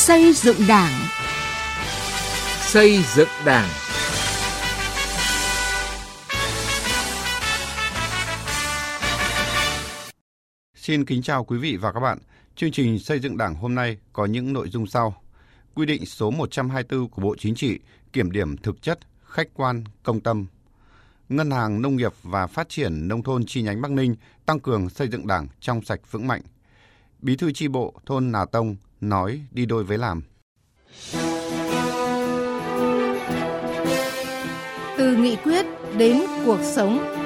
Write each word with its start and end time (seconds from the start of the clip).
Xây 0.00 0.32
dựng 0.32 0.56
Đảng. 0.68 0.92
Xây 2.60 3.02
dựng 3.14 3.28
Đảng. 3.46 3.68
Xin 10.74 11.04
kính 11.04 11.22
chào 11.22 11.44
quý 11.44 11.58
vị 11.58 11.76
và 11.76 11.92
các 11.92 12.00
bạn. 12.00 12.18
Chương 12.56 12.70
trình 12.72 12.98
xây 12.98 13.18
dựng 13.20 13.36
Đảng 13.36 13.54
hôm 13.54 13.74
nay 13.74 13.96
có 14.12 14.26
những 14.26 14.52
nội 14.52 14.68
dung 14.68 14.86
sau. 14.86 15.14
Quy 15.74 15.86
định 15.86 16.06
số 16.06 16.30
124 16.30 17.08
của 17.08 17.22
Bộ 17.22 17.34
Chính 17.38 17.54
trị 17.54 17.78
kiểm 18.12 18.30
điểm 18.30 18.56
thực 18.56 18.82
chất, 18.82 18.98
khách 19.24 19.48
quan, 19.54 19.84
công 20.02 20.20
tâm. 20.20 20.46
Ngân 21.28 21.50
hàng 21.50 21.82
Nông 21.82 21.96
nghiệp 21.96 22.12
và 22.22 22.46
Phát 22.46 22.68
triển 22.68 23.08
Nông 23.08 23.22
thôn 23.22 23.46
chi 23.46 23.62
nhánh 23.62 23.82
Bắc 23.82 23.90
Ninh 23.90 24.16
tăng 24.46 24.60
cường 24.60 24.88
xây 24.88 25.08
dựng 25.08 25.26
Đảng 25.26 25.48
trong 25.60 25.82
sạch 25.82 26.00
vững 26.10 26.26
mạnh. 26.26 26.42
Bí 27.22 27.36
thư 27.36 27.52
chi 27.52 27.68
bộ 27.68 27.94
thôn 28.06 28.32
Nà 28.32 28.44
Tông 28.44 28.76
nói 29.00 29.42
đi 29.50 29.66
đôi 29.66 29.84
với 29.84 29.98
làm. 29.98 30.22
Từ 34.98 35.16
nghị 35.16 35.36
quyết 35.36 35.66
đến 35.96 36.22
cuộc 36.44 36.60
sống. 36.62 37.16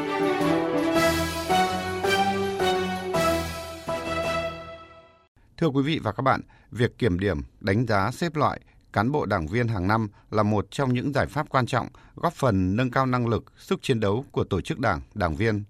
Thưa 5.57 5.69
quý 5.69 5.83
vị 5.83 6.01
và 6.03 6.13
các 6.13 6.23
bạn, 6.23 6.41
việc 6.71 6.99
kiểm 6.99 7.19
điểm, 7.19 7.41
đánh 7.61 7.87
giá, 7.87 8.11
xếp 8.11 8.37
loại 8.37 8.61
cán 8.93 9.13
bộ 9.13 9.27
đảng 9.27 9.47
viên 9.47 9.69
hàng 9.69 9.89
năm 9.89 10.09
là 10.31 10.43
một 10.43 10.71
trong 10.71 10.95
những 10.95 11.13
giải 11.13 11.27
pháp 11.27 11.49
quan 11.49 11.67
trọng 11.67 11.89
góp 12.15 12.33
phần 12.33 12.77
nâng 12.77 12.91
cao 12.91 13.07
năng 13.07 13.27
lực, 13.27 13.45
sức 13.59 13.83
chiến 13.83 14.01
đấu 14.01 14.25
của 14.33 14.45
tổ 14.45 14.61
chức 14.61 14.79
đảng, 14.79 15.01
đảng 15.15 15.37
viên. 15.37 15.65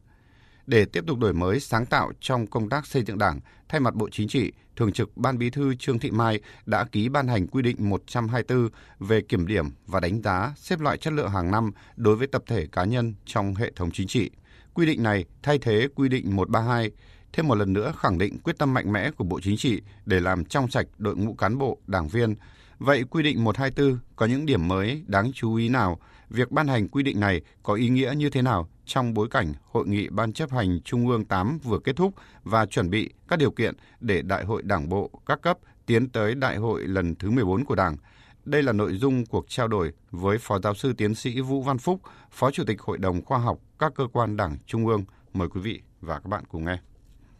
Để 0.66 0.84
tiếp 0.84 1.04
tục 1.06 1.18
đổi 1.18 1.32
mới 1.32 1.60
sáng 1.60 1.86
tạo 1.86 2.12
trong 2.20 2.46
công 2.46 2.68
tác 2.68 2.86
xây 2.86 3.02
dựng 3.02 3.18
đảng, 3.18 3.40
thay 3.68 3.80
mặt 3.80 3.94
Bộ 3.94 4.08
Chính 4.12 4.28
trị, 4.28 4.52
Thường 4.76 4.92
trực 4.92 5.16
Ban 5.16 5.38
Bí 5.38 5.50
thư 5.50 5.74
Trương 5.74 5.98
Thị 5.98 6.10
Mai 6.10 6.40
đã 6.66 6.84
ký 6.84 7.08
ban 7.08 7.28
hành 7.28 7.46
quy 7.46 7.62
định 7.62 7.76
124 7.90 8.68
về 8.98 9.20
kiểm 9.20 9.46
điểm 9.46 9.68
và 9.86 10.00
đánh 10.00 10.22
giá 10.22 10.52
xếp 10.56 10.80
loại 10.80 10.96
chất 10.96 11.12
lượng 11.12 11.30
hàng 11.30 11.50
năm 11.50 11.70
đối 11.96 12.16
với 12.16 12.26
tập 12.26 12.42
thể 12.46 12.66
cá 12.72 12.84
nhân 12.84 13.14
trong 13.24 13.54
hệ 13.54 13.72
thống 13.76 13.90
chính 13.90 14.06
trị. 14.06 14.30
Quy 14.74 14.86
định 14.86 15.02
này 15.02 15.24
thay 15.42 15.58
thế 15.58 15.88
quy 15.94 16.08
định 16.08 16.36
132 16.36 16.90
thêm 17.32 17.48
một 17.48 17.54
lần 17.54 17.72
nữa 17.72 17.92
khẳng 17.98 18.18
định 18.18 18.38
quyết 18.38 18.58
tâm 18.58 18.74
mạnh 18.74 18.92
mẽ 18.92 19.10
của 19.10 19.24
Bộ 19.24 19.40
Chính 19.42 19.56
trị 19.56 19.80
để 20.06 20.20
làm 20.20 20.44
trong 20.44 20.70
sạch 20.70 20.86
đội 20.98 21.16
ngũ 21.16 21.34
cán 21.34 21.58
bộ, 21.58 21.78
đảng 21.86 22.08
viên. 22.08 22.34
Vậy 22.78 23.04
quy 23.10 23.22
định 23.22 23.44
124 23.44 23.98
có 24.16 24.26
những 24.26 24.46
điểm 24.46 24.68
mới 24.68 25.02
đáng 25.06 25.32
chú 25.34 25.54
ý 25.54 25.68
nào? 25.68 25.98
Việc 26.28 26.50
ban 26.50 26.68
hành 26.68 26.88
quy 26.88 27.02
định 27.02 27.20
này 27.20 27.40
có 27.62 27.74
ý 27.74 27.88
nghĩa 27.88 28.14
như 28.16 28.30
thế 28.30 28.42
nào 28.42 28.68
trong 28.84 29.14
bối 29.14 29.28
cảnh 29.30 29.54
Hội 29.72 29.88
nghị 29.88 30.08
Ban 30.08 30.32
chấp 30.32 30.50
hành 30.50 30.80
Trung 30.84 31.08
ương 31.08 31.24
8 31.24 31.58
vừa 31.58 31.78
kết 31.78 31.96
thúc 31.96 32.14
và 32.42 32.66
chuẩn 32.66 32.90
bị 32.90 33.10
các 33.28 33.38
điều 33.38 33.50
kiện 33.50 33.74
để 34.00 34.22
Đại 34.22 34.44
hội 34.44 34.62
Đảng 34.62 34.88
bộ 34.88 35.10
các 35.26 35.42
cấp 35.42 35.58
tiến 35.86 36.08
tới 36.08 36.34
Đại 36.34 36.56
hội 36.56 36.82
lần 36.86 37.14
thứ 37.14 37.30
14 37.30 37.64
của 37.64 37.74
Đảng? 37.74 37.96
Đây 38.44 38.62
là 38.62 38.72
nội 38.72 38.94
dung 38.94 39.26
cuộc 39.26 39.44
trao 39.48 39.68
đổi 39.68 39.92
với 40.10 40.38
Phó 40.38 40.58
Giáo 40.58 40.74
sư 40.74 40.92
Tiến 40.92 41.14
sĩ 41.14 41.40
Vũ 41.40 41.62
Văn 41.62 41.78
Phúc, 41.78 42.00
Phó 42.30 42.50
Chủ 42.50 42.64
tịch 42.66 42.80
Hội 42.80 42.98
đồng 42.98 43.24
Khoa 43.24 43.38
học 43.38 43.58
các 43.78 43.92
cơ 43.94 44.06
quan 44.12 44.36
Đảng 44.36 44.58
Trung 44.66 44.86
ương. 44.86 45.04
Mời 45.34 45.48
quý 45.48 45.60
vị 45.60 45.80
và 46.00 46.18
các 46.18 46.28
bạn 46.28 46.44
cùng 46.48 46.64
nghe. 46.64 46.78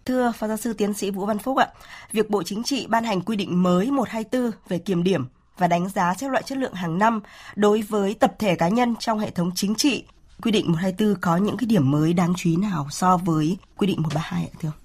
Thưa 0.05 0.33
Phó 0.37 0.49
Giáo 0.49 0.57
sư 0.57 0.73
Tiến 0.73 0.95
sĩ 0.95 1.11
Vũ 1.11 1.27
Văn 1.27 1.39
Phúc 1.39 1.59
ạ, 1.59 1.69
việc 2.13 2.31
Bộ 2.31 2.43
Chính 2.43 2.63
trị 2.63 2.87
ban 2.91 3.05
hành 3.05 3.21
quy 3.21 3.37
định 3.37 3.63
mới 3.63 3.91
124 3.91 4.51
về 4.69 4.79
kiểm 4.79 5.05
điểm 5.05 5.25
và 5.59 5.69
đánh 5.69 5.89
giá 5.89 6.15
xếp 6.15 6.29
loại 6.29 6.43
chất 6.43 6.59
lượng 6.59 6.75
hàng 6.75 6.99
năm 6.99 7.21
đối 7.57 7.83
với 7.83 8.15
tập 8.15 8.35
thể 8.39 8.57
cá 8.57 8.69
nhân 8.69 8.95
trong 8.99 9.19
hệ 9.19 9.31
thống 9.31 9.51
chính 9.55 9.75
trị. 9.75 10.05
Quy 10.43 10.51
định 10.51 10.67
124 10.67 11.21
có 11.21 11.37
những 11.37 11.57
cái 11.57 11.67
điểm 11.67 11.91
mới 11.91 12.13
đáng 12.13 12.33
chú 12.37 12.51
ý 12.51 12.57
nào 12.57 12.87
so 12.91 13.17
với 13.17 13.59
quy 13.77 13.87
định 13.87 14.03
132 14.03 14.43
ạ 14.43 14.57
thưa 14.61 14.69
ông? 14.69 14.79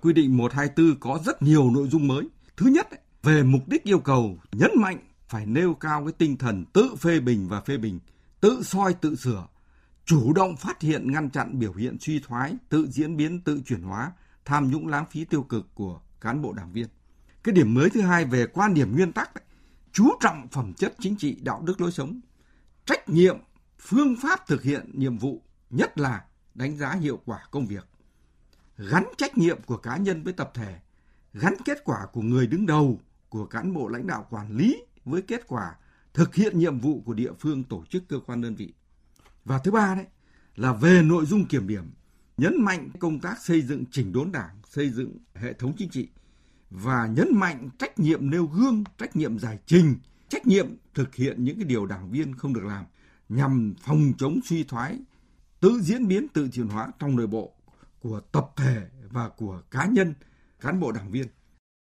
Quy 0.00 0.12
định 0.12 0.36
124 0.36 1.00
có 1.00 1.18
rất 1.24 1.42
nhiều 1.42 1.70
nội 1.70 1.88
dung 1.88 2.08
mới. 2.08 2.28
Thứ 2.56 2.66
nhất, 2.66 2.88
về 3.22 3.42
mục 3.42 3.68
đích 3.68 3.84
yêu 3.84 3.98
cầu 3.98 4.38
nhấn 4.52 4.70
mạnh 4.76 4.98
phải 5.28 5.46
nêu 5.46 5.74
cao 5.74 6.04
cái 6.04 6.12
tinh 6.18 6.36
thần 6.36 6.64
tự 6.72 6.94
phê 6.98 7.20
bình 7.20 7.48
và 7.48 7.60
phê 7.60 7.76
bình, 7.76 8.00
tự 8.40 8.62
soi 8.62 8.94
tự 8.94 9.16
sửa, 9.16 9.46
chủ 10.04 10.32
động 10.32 10.56
phát 10.56 10.80
hiện 10.80 11.12
ngăn 11.12 11.30
chặn 11.30 11.58
biểu 11.58 11.72
hiện 11.72 11.96
suy 12.00 12.20
thoái, 12.26 12.54
tự 12.68 12.88
diễn 12.90 13.16
biến 13.16 13.40
tự 13.40 13.60
chuyển 13.66 13.82
hóa, 13.82 14.12
tham 14.44 14.70
nhũng 14.70 14.86
lãng 14.86 15.04
phí 15.10 15.24
tiêu 15.24 15.42
cực 15.42 15.74
của 15.74 16.00
cán 16.20 16.42
bộ 16.42 16.52
đảng 16.52 16.72
viên. 16.72 16.86
Cái 17.42 17.52
điểm 17.52 17.74
mới 17.74 17.90
thứ 17.90 18.00
hai 18.00 18.24
về 18.24 18.46
quan 18.46 18.74
điểm 18.74 18.96
nguyên 18.96 19.12
tắc 19.12 19.34
ấy, 19.34 19.44
chú 19.92 20.10
trọng 20.20 20.48
phẩm 20.48 20.72
chất 20.74 20.94
chính 20.98 21.16
trị, 21.16 21.38
đạo 21.42 21.62
đức 21.64 21.80
lối 21.80 21.92
sống, 21.92 22.20
trách 22.84 23.08
nhiệm, 23.08 23.36
phương 23.78 24.14
pháp 24.22 24.46
thực 24.46 24.62
hiện 24.62 24.90
nhiệm 24.94 25.18
vụ, 25.18 25.42
nhất 25.70 25.98
là 25.98 26.24
đánh 26.54 26.76
giá 26.76 26.92
hiệu 26.92 27.20
quả 27.24 27.38
công 27.50 27.66
việc. 27.66 27.86
Gắn 28.76 29.04
trách 29.16 29.38
nhiệm 29.38 29.62
của 29.62 29.76
cá 29.76 29.96
nhân 29.96 30.22
với 30.22 30.32
tập 30.32 30.50
thể, 30.54 30.80
gắn 31.32 31.54
kết 31.64 31.78
quả 31.84 32.06
của 32.12 32.22
người 32.22 32.46
đứng 32.46 32.66
đầu, 32.66 33.00
của 33.28 33.46
cán 33.46 33.72
bộ 33.72 33.88
lãnh 33.88 34.06
đạo 34.06 34.26
quản 34.30 34.56
lý 34.56 34.82
với 35.04 35.22
kết 35.22 35.48
quả 35.48 35.76
thực 36.14 36.34
hiện 36.34 36.58
nhiệm 36.58 36.78
vụ 36.78 37.02
của 37.04 37.14
địa 37.14 37.32
phương 37.38 37.64
tổ 37.64 37.84
chức 37.90 38.08
cơ 38.08 38.20
quan 38.26 38.40
đơn 38.40 38.54
vị. 38.54 38.74
Và 39.44 39.58
thứ 39.58 39.70
ba 39.70 39.94
đấy 39.94 40.06
là 40.56 40.72
về 40.72 41.02
nội 41.02 41.26
dung 41.26 41.46
kiểm 41.46 41.66
điểm, 41.66 41.90
nhấn 42.36 42.64
mạnh 42.64 42.90
công 42.98 43.20
tác 43.20 43.42
xây 43.42 43.62
dựng 43.62 43.84
chỉnh 43.90 44.12
đốn 44.12 44.32
đảng, 44.32 44.60
xây 44.64 44.90
dựng 44.90 45.18
hệ 45.34 45.52
thống 45.52 45.72
chính 45.78 45.90
trị 45.90 46.08
và 46.70 47.06
nhấn 47.06 47.28
mạnh 47.34 47.68
trách 47.78 47.98
nhiệm 47.98 48.30
nêu 48.30 48.46
gương, 48.46 48.84
trách 48.98 49.16
nhiệm 49.16 49.38
giải 49.38 49.58
trình, 49.66 49.94
trách 50.28 50.46
nhiệm 50.46 50.66
thực 50.94 51.14
hiện 51.14 51.44
những 51.44 51.56
cái 51.56 51.64
điều 51.64 51.86
đảng 51.86 52.10
viên 52.10 52.34
không 52.34 52.54
được 52.54 52.64
làm 52.64 52.84
nhằm 53.28 53.74
phòng 53.82 54.12
chống 54.18 54.40
suy 54.44 54.64
thoái, 54.64 54.98
tự 55.60 55.80
diễn 55.82 56.08
biến 56.08 56.28
tự 56.28 56.48
chuyển 56.52 56.68
hóa 56.68 56.88
trong 56.98 57.16
nội 57.16 57.26
bộ 57.26 57.52
của 58.00 58.20
tập 58.32 58.50
thể 58.56 58.88
và 59.10 59.28
của 59.28 59.62
cá 59.70 59.86
nhân 59.86 60.14
cán 60.60 60.80
bộ 60.80 60.92
đảng 60.92 61.10
viên. 61.10 61.26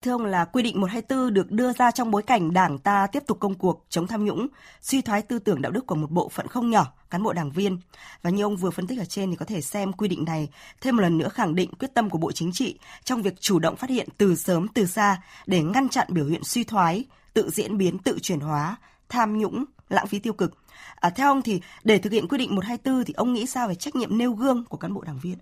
Thưa 0.02 0.12
ông 0.12 0.24
là 0.24 0.44
quy 0.44 0.62
định 0.62 0.80
124 0.80 1.34
được 1.34 1.50
đưa 1.50 1.72
ra 1.72 1.90
trong 1.90 2.10
bối 2.10 2.22
cảnh 2.22 2.52
Đảng 2.52 2.78
ta 2.78 3.06
tiếp 3.06 3.22
tục 3.26 3.40
công 3.40 3.54
cuộc 3.54 3.86
chống 3.88 4.06
tham 4.06 4.24
nhũng, 4.24 4.46
suy 4.80 5.02
thoái 5.02 5.22
tư 5.22 5.38
tưởng 5.38 5.62
đạo 5.62 5.72
đức 5.72 5.86
của 5.86 5.94
một 5.94 6.10
bộ 6.10 6.28
phận 6.28 6.46
không 6.46 6.70
nhỏ 6.70 6.92
cán 7.10 7.22
bộ 7.22 7.32
đảng 7.32 7.50
viên. 7.50 7.78
Và 8.22 8.30
như 8.30 8.42
ông 8.42 8.56
vừa 8.56 8.70
phân 8.70 8.86
tích 8.86 8.98
ở 8.98 9.04
trên 9.04 9.30
thì 9.30 9.36
có 9.36 9.44
thể 9.44 9.60
xem 9.60 9.92
quy 9.92 10.08
định 10.08 10.24
này 10.24 10.48
thêm 10.80 10.96
một 10.96 11.02
lần 11.02 11.18
nữa 11.18 11.28
khẳng 11.28 11.54
định 11.54 11.70
quyết 11.78 11.94
tâm 11.94 12.10
của 12.10 12.18
Bộ 12.18 12.32
Chính 12.32 12.52
trị 12.52 12.78
trong 13.04 13.22
việc 13.22 13.40
chủ 13.40 13.58
động 13.58 13.76
phát 13.76 13.90
hiện 13.90 14.08
từ 14.18 14.36
sớm 14.36 14.68
từ 14.68 14.86
xa 14.86 15.22
để 15.46 15.62
ngăn 15.62 15.88
chặn 15.88 16.06
biểu 16.10 16.26
hiện 16.26 16.44
suy 16.44 16.64
thoái, 16.64 17.04
tự 17.34 17.50
diễn 17.50 17.78
biến, 17.78 17.98
tự 17.98 18.18
chuyển 18.22 18.40
hóa, 18.40 18.76
tham 19.08 19.38
nhũng, 19.38 19.64
lãng 19.88 20.06
phí 20.06 20.18
tiêu 20.18 20.32
cực. 20.32 20.54
À, 20.94 21.10
theo 21.10 21.28
ông 21.28 21.42
thì 21.42 21.60
để 21.84 21.98
thực 21.98 22.12
hiện 22.12 22.28
quy 22.28 22.38
định 22.38 22.54
124 22.54 23.04
thì 23.04 23.14
ông 23.16 23.32
nghĩ 23.32 23.46
sao 23.46 23.68
về 23.68 23.74
trách 23.74 23.96
nhiệm 23.96 24.18
nêu 24.18 24.32
gương 24.32 24.64
của 24.64 24.76
cán 24.76 24.94
bộ 24.94 25.02
đảng 25.02 25.18
viên? 25.18 25.38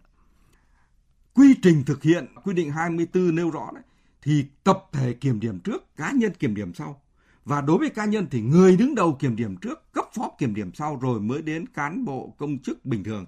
Quy 1.34 1.54
trình 1.62 1.82
thực 1.86 2.02
hiện 2.02 2.26
quy 2.44 2.54
định 2.54 2.70
24 2.70 3.34
nêu 3.34 3.50
rõ 3.50 3.70
đấy 3.74 3.82
thì 4.24 4.44
tập 4.64 4.84
thể 4.92 5.12
kiểm 5.12 5.40
điểm 5.40 5.60
trước, 5.60 5.96
cá 5.96 6.12
nhân 6.12 6.32
kiểm 6.34 6.54
điểm 6.54 6.74
sau. 6.74 7.02
Và 7.44 7.60
đối 7.60 7.78
với 7.78 7.90
cá 7.90 8.04
nhân 8.04 8.26
thì 8.30 8.40
người 8.40 8.76
đứng 8.76 8.94
đầu 8.94 9.16
kiểm 9.20 9.36
điểm 9.36 9.56
trước, 9.56 9.92
cấp 9.92 10.04
phó 10.14 10.30
kiểm 10.38 10.54
điểm 10.54 10.70
sau 10.74 10.98
rồi 11.02 11.20
mới 11.20 11.42
đến 11.42 11.66
cán 11.66 12.04
bộ 12.04 12.34
công 12.38 12.58
chức 12.58 12.84
bình 12.84 13.04
thường. 13.04 13.26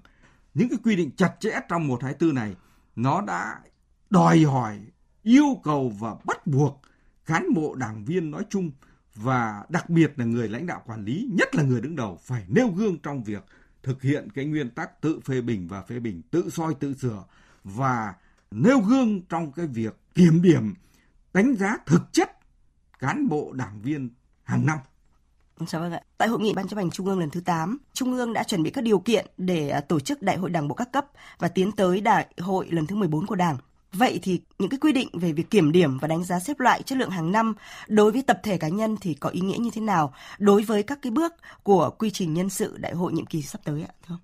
Những 0.54 0.68
cái 0.68 0.78
quy 0.84 0.96
định 0.96 1.10
chặt 1.16 1.36
chẽ 1.40 1.60
trong 1.68 1.88
124 1.88 2.34
này 2.34 2.54
nó 2.96 3.20
đã 3.20 3.60
đòi 4.10 4.42
hỏi, 4.42 4.78
yêu 5.22 5.60
cầu 5.64 5.92
và 5.98 6.16
bắt 6.24 6.46
buộc 6.46 6.82
cán 7.26 7.54
bộ 7.54 7.74
đảng 7.74 8.04
viên 8.04 8.30
nói 8.30 8.42
chung 8.50 8.70
và 9.14 9.64
đặc 9.68 9.90
biệt 9.90 10.12
là 10.16 10.24
người 10.24 10.48
lãnh 10.48 10.66
đạo 10.66 10.82
quản 10.86 11.04
lý, 11.04 11.28
nhất 11.32 11.54
là 11.54 11.62
người 11.62 11.80
đứng 11.80 11.96
đầu 11.96 12.18
phải 12.22 12.44
nêu 12.48 12.68
gương 12.68 12.98
trong 12.98 13.24
việc 13.24 13.44
thực 13.82 14.02
hiện 14.02 14.28
cái 14.34 14.44
nguyên 14.44 14.70
tắc 14.70 15.00
tự 15.00 15.20
phê 15.24 15.40
bình 15.40 15.68
và 15.68 15.82
phê 15.82 16.00
bình, 16.00 16.22
tự 16.30 16.50
soi 16.50 16.74
tự 16.74 16.94
sửa 16.94 17.24
và 17.64 18.14
nêu 18.50 18.80
gương 18.80 19.22
trong 19.28 19.52
cái 19.52 19.66
việc 19.66 19.96
kiểm 20.14 20.42
điểm 20.42 20.74
đánh 21.32 21.54
giá 21.56 21.76
thực 21.86 22.02
chất 22.12 22.30
cán 22.98 23.28
bộ 23.28 23.52
đảng 23.52 23.82
viên 23.82 24.10
hàng 24.42 24.66
năm. 24.66 24.78
Dạ 25.66 25.78
vâng 25.78 25.92
ạ. 25.92 26.00
Tại 26.18 26.28
hội 26.28 26.40
nghị 26.40 26.52
Ban 26.54 26.68
chấp 26.68 26.76
hành 26.76 26.90
Trung 26.90 27.06
ương 27.06 27.18
lần 27.18 27.30
thứ 27.30 27.40
8, 27.40 27.78
Trung 27.92 28.16
ương 28.16 28.32
đã 28.32 28.42
chuẩn 28.42 28.62
bị 28.62 28.70
các 28.70 28.84
điều 28.84 28.98
kiện 28.98 29.26
để 29.36 29.68
à, 29.68 29.80
tổ 29.80 30.00
chức 30.00 30.22
Đại 30.22 30.36
hội 30.36 30.50
Đảng 30.50 30.68
bộ 30.68 30.74
các 30.74 30.92
cấp 30.92 31.06
và 31.38 31.48
tiến 31.48 31.72
tới 31.72 32.00
Đại 32.00 32.26
hội 32.38 32.66
lần 32.70 32.86
thứ 32.86 32.96
14 32.96 33.26
của 33.26 33.34
Đảng. 33.34 33.56
Vậy 33.92 34.20
thì 34.22 34.40
những 34.58 34.68
cái 34.68 34.78
quy 34.78 34.92
định 34.92 35.08
về 35.12 35.32
việc 35.32 35.50
kiểm 35.50 35.72
điểm 35.72 35.98
và 35.98 36.08
đánh 36.08 36.24
giá 36.24 36.40
xếp 36.40 36.60
loại 36.60 36.82
chất 36.82 36.98
lượng 36.98 37.10
hàng 37.10 37.32
năm 37.32 37.54
đối 37.88 38.12
với 38.12 38.22
tập 38.22 38.40
thể 38.42 38.58
cá 38.58 38.68
nhân 38.68 38.96
thì 39.00 39.14
có 39.14 39.28
ý 39.28 39.40
nghĩa 39.40 39.58
như 39.58 39.70
thế 39.70 39.80
nào 39.80 40.14
đối 40.38 40.62
với 40.62 40.82
các 40.82 40.98
cái 41.02 41.10
bước 41.10 41.34
của 41.62 41.90
quy 41.98 42.10
trình 42.10 42.34
nhân 42.34 42.50
sự 42.50 42.76
đại 42.78 42.94
hội 42.94 43.12
nhiệm 43.12 43.26
kỳ 43.26 43.42
sắp 43.42 43.60
tới 43.64 43.82
ạ? 43.82 43.94
Thưa 44.08 44.14
ông? 44.14 44.20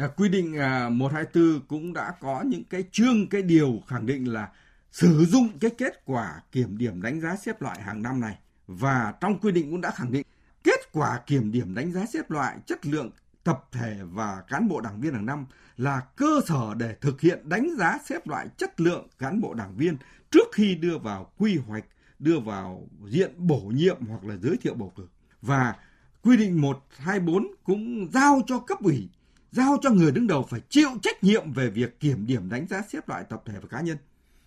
À, 0.00 0.08
quy 0.16 0.28
định 0.28 0.56
à, 0.56 0.88
124 0.88 1.60
cũng 1.68 1.92
đã 1.92 2.14
có 2.20 2.42
những 2.42 2.64
cái 2.64 2.84
chương 2.92 3.28
cái 3.28 3.42
điều 3.42 3.82
khẳng 3.86 4.06
định 4.06 4.32
là 4.32 4.48
sử 4.92 5.24
dụng 5.24 5.48
cái 5.60 5.70
kết 5.78 6.04
quả 6.04 6.42
kiểm 6.52 6.78
điểm 6.78 7.02
đánh 7.02 7.20
giá 7.20 7.36
xếp 7.36 7.62
loại 7.62 7.82
hàng 7.82 8.02
năm 8.02 8.20
này 8.20 8.38
và 8.66 9.14
trong 9.20 9.38
quy 9.38 9.52
định 9.52 9.70
cũng 9.70 9.80
đã 9.80 9.90
khẳng 9.90 10.12
định 10.12 10.26
kết 10.64 10.92
quả 10.92 11.20
kiểm 11.26 11.52
điểm 11.52 11.74
đánh 11.74 11.92
giá 11.92 12.06
xếp 12.06 12.30
loại 12.30 12.56
chất 12.66 12.86
lượng 12.86 13.10
tập 13.44 13.64
thể 13.72 13.96
và 14.02 14.42
cán 14.48 14.68
bộ 14.68 14.80
đảng 14.80 15.00
viên 15.00 15.14
hàng 15.14 15.26
năm 15.26 15.46
là 15.76 16.00
cơ 16.16 16.40
sở 16.46 16.74
để 16.76 16.94
thực 17.00 17.20
hiện 17.20 17.48
đánh 17.48 17.68
giá 17.78 17.98
xếp 18.04 18.26
loại 18.26 18.46
chất 18.56 18.80
lượng 18.80 19.08
cán 19.18 19.40
bộ 19.40 19.54
đảng 19.54 19.76
viên 19.76 19.96
trước 20.30 20.48
khi 20.52 20.74
đưa 20.74 20.98
vào 20.98 21.32
quy 21.38 21.56
hoạch, 21.56 21.84
đưa 22.18 22.38
vào 22.40 22.88
diện 23.06 23.30
bổ 23.36 23.60
nhiệm 23.60 24.06
hoặc 24.06 24.24
là 24.24 24.36
giới 24.36 24.56
thiệu 24.56 24.74
bầu 24.74 24.92
cử. 24.96 25.06
Và 25.42 25.74
quy 26.22 26.36
định 26.36 26.60
124 26.60 27.46
cũng 27.64 28.08
giao 28.12 28.42
cho 28.46 28.58
cấp 28.58 28.78
ủy, 28.82 29.08
giao 29.50 29.76
cho 29.82 29.90
người 29.90 30.12
đứng 30.12 30.26
đầu 30.26 30.46
phải 30.50 30.60
chịu 30.68 30.88
trách 31.02 31.24
nhiệm 31.24 31.52
về 31.52 31.70
việc 31.70 32.00
kiểm 32.00 32.26
điểm 32.26 32.48
đánh 32.48 32.66
giá 32.66 32.82
xếp 32.88 33.08
loại 33.08 33.24
tập 33.24 33.42
thể 33.46 33.54
và 33.60 33.68
cá 33.70 33.80
nhân 33.80 33.96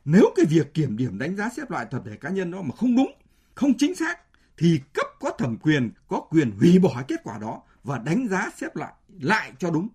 nếu 0.06 0.34
cái 0.36 0.46
việc 0.50 0.74
kiểm 0.74 0.98
điểm 0.98 1.18
đánh 1.18 1.36
giá 1.36 1.50
xếp 1.58 1.72
loại 1.72 1.86
tập 1.92 2.02
thể 2.06 2.16
cá 2.16 2.30
nhân 2.30 2.52
đó 2.52 2.62
mà 2.62 2.76
không 2.76 2.96
đúng, 2.96 3.12
không 3.56 3.74
chính 3.78 3.96
xác 3.96 4.20
thì 4.58 4.80
cấp 4.94 5.06
có 5.20 5.32
thẩm 5.38 5.58
quyền 5.58 5.92
có 6.08 6.20
quyền 6.20 6.52
hủy 6.60 6.80
bỏ 6.80 7.04
kết 7.08 7.20
quả 7.24 7.38
đó 7.38 7.62
và 7.84 7.98
đánh 7.98 8.28
giá 8.28 8.50
xếp 8.58 8.76
lại 8.76 8.94
lại 9.22 9.52
cho 9.60 9.72
đúng. 9.72 9.88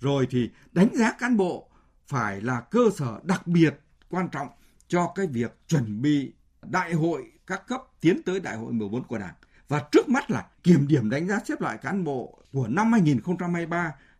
Rồi 0.00 0.26
thì 0.30 0.50
đánh 0.72 0.88
giá 0.92 1.12
cán 1.12 1.36
bộ 1.36 1.68
phải 2.06 2.40
là 2.40 2.60
cơ 2.60 2.80
sở 2.96 3.20
đặc 3.22 3.46
biệt 3.46 3.80
quan 4.10 4.28
trọng 4.28 4.48
cho 4.88 5.12
cái 5.14 5.26
việc 5.26 5.58
chuẩn 5.68 6.02
bị 6.02 6.32
đại 6.62 6.92
hội 6.92 7.32
các 7.46 7.66
cấp 7.66 7.82
tiến 8.00 8.22
tới 8.22 8.40
đại 8.40 8.56
hội 8.56 8.72
14 8.72 9.04
của 9.04 9.18
Đảng. 9.18 9.34
Và 9.68 9.84
trước 9.92 10.08
mắt 10.08 10.30
là 10.30 10.46
kiểm 10.62 10.88
điểm 10.88 11.10
đánh 11.10 11.28
giá 11.28 11.40
xếp 11.44 11.60
loại 11.60 11.78
cán 11.78 12.04
bộ 12.04 12.38
của 12.52 12.68
năm 12.68 12.92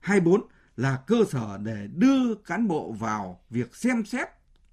24 0.03 0.43
là 0.77 0.97
cơ 1.07 1.25
sở 1.31 1.59
để 1.65 1.89
đưa 1.95 2.35
cán 2.35 2.69
bộ 2.69 2.93
vào 2.93 3.41
việc 3.51 3.77
xem 3.77 4.05
xét 4.05 4.29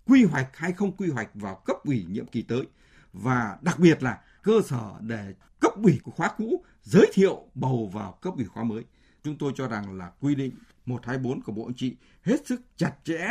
quy 0.05 0.23
hoạch 0.23 0.57
hay 0.57 0.73
không 0.73 0.91
quy 0.91 1.09
hoạch 1.09 1.29
vào 1.33 1.55
cấp 1.65 1.77
ủy 1.83 2.05
nhiệm 2.09 2.27
kỳ 2.27 2.41
tới 2.41 2.67
và 3.13 3.57
đặc 3.61 3.79
biệt 3.79 4.03
là 4.03 4.19
cơ 4.43 4.61
sở 4.65 4.93
để 4.99 5.33
cấp 5.59 5.71
ủy 5.83 5.99
của 6.03 6.11
khóa 6.11 6.31
cũ 6.37 6.63
giới 6.83 7.11
thiệu 7.13 7.43
bầu 7.55 7.89
vào 7.93 8.17
cấp 8.21 8.33
ủy 8.37 8.45
khóa 8.45 8.63
mới. 8.63 8.83
Chúng 9.23 9.37
tôi 9.37 9.51
cho 9.55 9.67
rằng 9.67 9.97
là 9.97 10.11
quy 10.19 10.35
định 10.35 10.51
124 10.85 11.41
của 11.41 11.51
Bộ 11.51 11.65
Chính 11.67 11.75
trị 11.75 11.95
hết 12.23 12.47
sức 12.47 12.61
chặt 12.77 12.93
chẽ, 13.03 13.27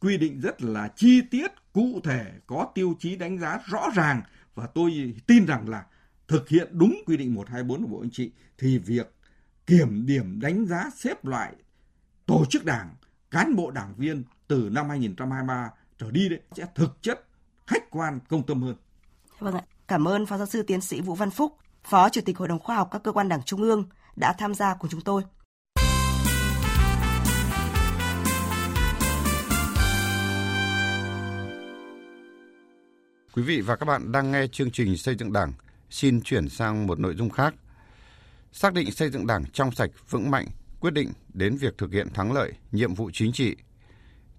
quy 0.00 0.16
định 0.16 0.40
rất 0.40 0.62
là 0.62 0.88
chi 0.96 1.22
tiết, 1.30 1.50
cụ 1.72 2.00
thể, 2.04 2.32
có 2.46 2.68
tiêu 2.74 2.94
chí 2.98 3.16
đánh 3.16 3.38
giá 3.38 3.58
rõ 3.66 3.88
ràng 3.94 4.22
và 4.54 4.66
tôi 4.66 5.14
tin 5.26 5.46
rằng 5.46 5.68
là 5.68 5.84
thực 6.28 6.48
hiện 6.48 6.68
đúng 6.72 7.02
quy 7.06 7.16
định 7.16 7.34
124 7.34 7.82
của 7.82 7.88
Bộ 7.88 8.02
Chính 8.02 8.10
trị 8.10 8.32
thì 8.58 8.78
việc 8.78 9.14
kiểm 9.68 10.06
điểm 10.06 10.40
đánh 10.40 10.66
giá 10.66 10.90
xếp 10.96 11.24
loại 11.24 11.52
tổ 12.26 12.44
chức 12.50 12.64
đảng, 12.64 12.94
cán 13.30 13.56
bộ 13.56 13.70
đảng 13.70 13.94
viên 13.96 14.24
từ 14.46 14.68
năm 14.72 14.88
2023 14.88 15.70
trở 15.98 16.10
đi 16.10 16.28
đấy 16.28 16.40
sẽ 16.56 16.66
thực 16.74 17.02
chất 17.02 17.26
khách 17.66 17.90
quan 17.90 18.20
công 18.28 18.46
tâm 18.46 18.62
hơn. 18.62 18.76
Vâng 19.38 19.54
ạ. 19.54 19.62
Cảm 19.88 20.08
ơn 20.08 20.26
Phó 20.26 20.36
Giáo 20.36 20.46
sư 20.46 20.62
Tiến 20.62 20.80
sĩ 20.80 21.00
Vũ 21.00 21.14
Văn 21.14 21.30
Phúc, 21.30 21.56
Phó 21.84 22.08
Chủ 22.08 22.20
tịch 22.24 22.38
Hội 22.38 22.48
đồng 22.48 22.58
Khoa 22.58 22.76
học 22.76 22.88
các 22.90 23.02
cơ 23.02 23.12
quan 23.12 23.28
Đảng 23.28 23.42
Trung 23.42 23.62
ương 23.62 23.84
đã 24.16 24.32
tham 24.38 24.54
gia 24.54 24.74
cùng 24.74 24.90
chúng 24.90 25.00
tôi. 25.00 25.22
Quý 33.32 33.42
vị 33.42 33.60
và 33.60 33.76
các 33.76 33.86
bạn 33.86 34.12
đang 34.12 34.32
nghe 34.32 34.46
chương 34.52 34.70
trình 34.70 34.96
Xây 34.96 35.16
dựng 35.18 35.32
Đảng. 35.32 35.52
Xin 35.90 36.20
chuyển 36.20 36.48
sang 36.48 36.86
một 36.86 36.98
nội 36.98 37.14
dung 37.14 37.30
khác. 37.30 37.54
Xác 38.52 38.74
định 38.74 38.90
xây 38.90 39.10
dựng 39.10 39.26
Đảng 39.26 39.44
trong 39.52 39.72
sạch, 39.72 39.90
vững 40.10 40.30
mạnh, 40.30 40.46
quyết 40.80 40.94
định 40.94 41.12
đến 41.34 41.56
việc 41.56 41.78
thực 41.78 41.92
hiện 41.92 42.08
thắng 42.14 42.32
lợi 42.32 42.52
nhiệm 42.72 42.94
vụ 42.94 43.10
chính 43.12 43.32
trị. 43.32 43.56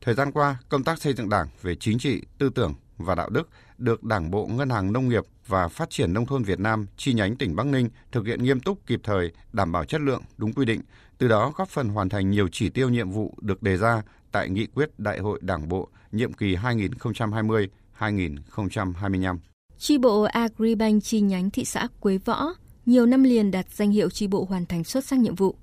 Thời 0.02 0.16
gian 0.16 0.32
qua, 0.32 0.58
công 0.70 0.84
tác 0.84 1.02
xây 1.02 1.14
dựng 1.14 1.30
Đảng 1.30 1.48
về 1.62 1.76
chính 1.76 2.00
trị, 2.00 2.22
tư 2.38 2.50
tưởng 2.56 2.74
và 2.98 3.16
đạo 3.16 3.30
đức 3.30 3.50
được 3.78 4.04
Đảng 4.04 4.32
bộ 4.32 4.48
Ngân 4.48 4.70
hàng 4.70 4.94
Nông 4.94 5.10
nghiệp 5.10 5.24
và 5.48 5.68
Phát 5.68 5.90
triển 5.90 6.14
Nông 6.14 6.26
thôn 6.26 6.44
Việt 6.44 6.60
Nam 6.60 6.88
chi 6.98 7.14
nhánh 7.14 7.36
tỉnh 7.36 7.56
Bắc 7.56 7.66
Ninh 7.66 7.90
thực 8.12 8.26
hiện 8.26 8.44
nghiêm 8.44 8.60
túc 8.60 8.86
kịp 8.86 9.00
thời, 9.04 9.32
đảm 9.54 9.72
bảo 9.72 9.86
chất 9.86 10.02
lượng, 10.02 10.22
đúng 10.38 10.54
quy 10.54 10.66
định, 10.66 10.82
từ 11.18 11.28
đó 11.28 11.52
góp 11.56 11.70
phần 11.70 11.90
hoàn 11.90 12.10
thành 12.10 12.32
nhiều 12.32 12.48
chỉ 12.52 12.70
tiêu 12.70 12.90
nhiệm 12.90 13.12
vụ 13.12 13.34
được 13.42 13.64
đề 13.64 13.78
ra 13.78 14.02
tại 14.32 14.50
nghị 14.50 14.66
quyết 14.66 15.00
Đại 15.00 15.20
hội 15.20 15.40
Đảng 15.42 15.70
bộ 15.70 15.90
nhiệm 16.12 16.34
kỳ 16.34 16.56
2020-2025. 16.56 19.38
Chi 19.78 19.98
bộ 19.98 20.24
Agribank 20.24 21.04
chi 21.04 21.22
nhánh 21.22 21.50
thị 21.50 21.66
xã 21.66 21.88
Quế 22.00 22.18
Võ 22.18 22.54
nhiều 22.90 23.06
năm 23.06 23.24
liền 23.24 23.52
đạt 23.52 23.66
danh 23.70 23.92
hiệu 23.92 24.10
tri 24.10 24.28
bộ 24.28 24.46
hoàn 24.50 24.66
thành 24.66 24.84
xuất 24.84 25.06
sắc 25.06 25.20
nhiệm 25.20 25.36
vụ. 25.36 25.56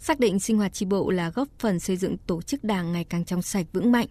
Xác 0.00 0.20
định 0.20 0.40
sinh 0.40 0.58
hoạt 0.58 0.72
tri 0.72 0.86
bộ 0.86 1.10
là 1.10 1.30
góp 1.30 1.48
phần 1.58 1.80
xây 1.80 1.96
dựng 1.96 2.16
tổ 2.26 2.42
chức 2.42 2.64
đảng 2.64 2.92
ngày 2.92 3.04
càng 3.04 3.24
trong 3.24 3.42
sạch 3.42 3.66
vững 3.72 3.92
mạnh. 3.92 4.06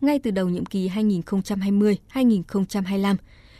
Ngay 0.00 0.18
từ 0.18 0.30
đầu 0.30 0.48
nhiệm 0.48 0.66
kỳ 0.66 0.88
2020-2025, 0.88 3.16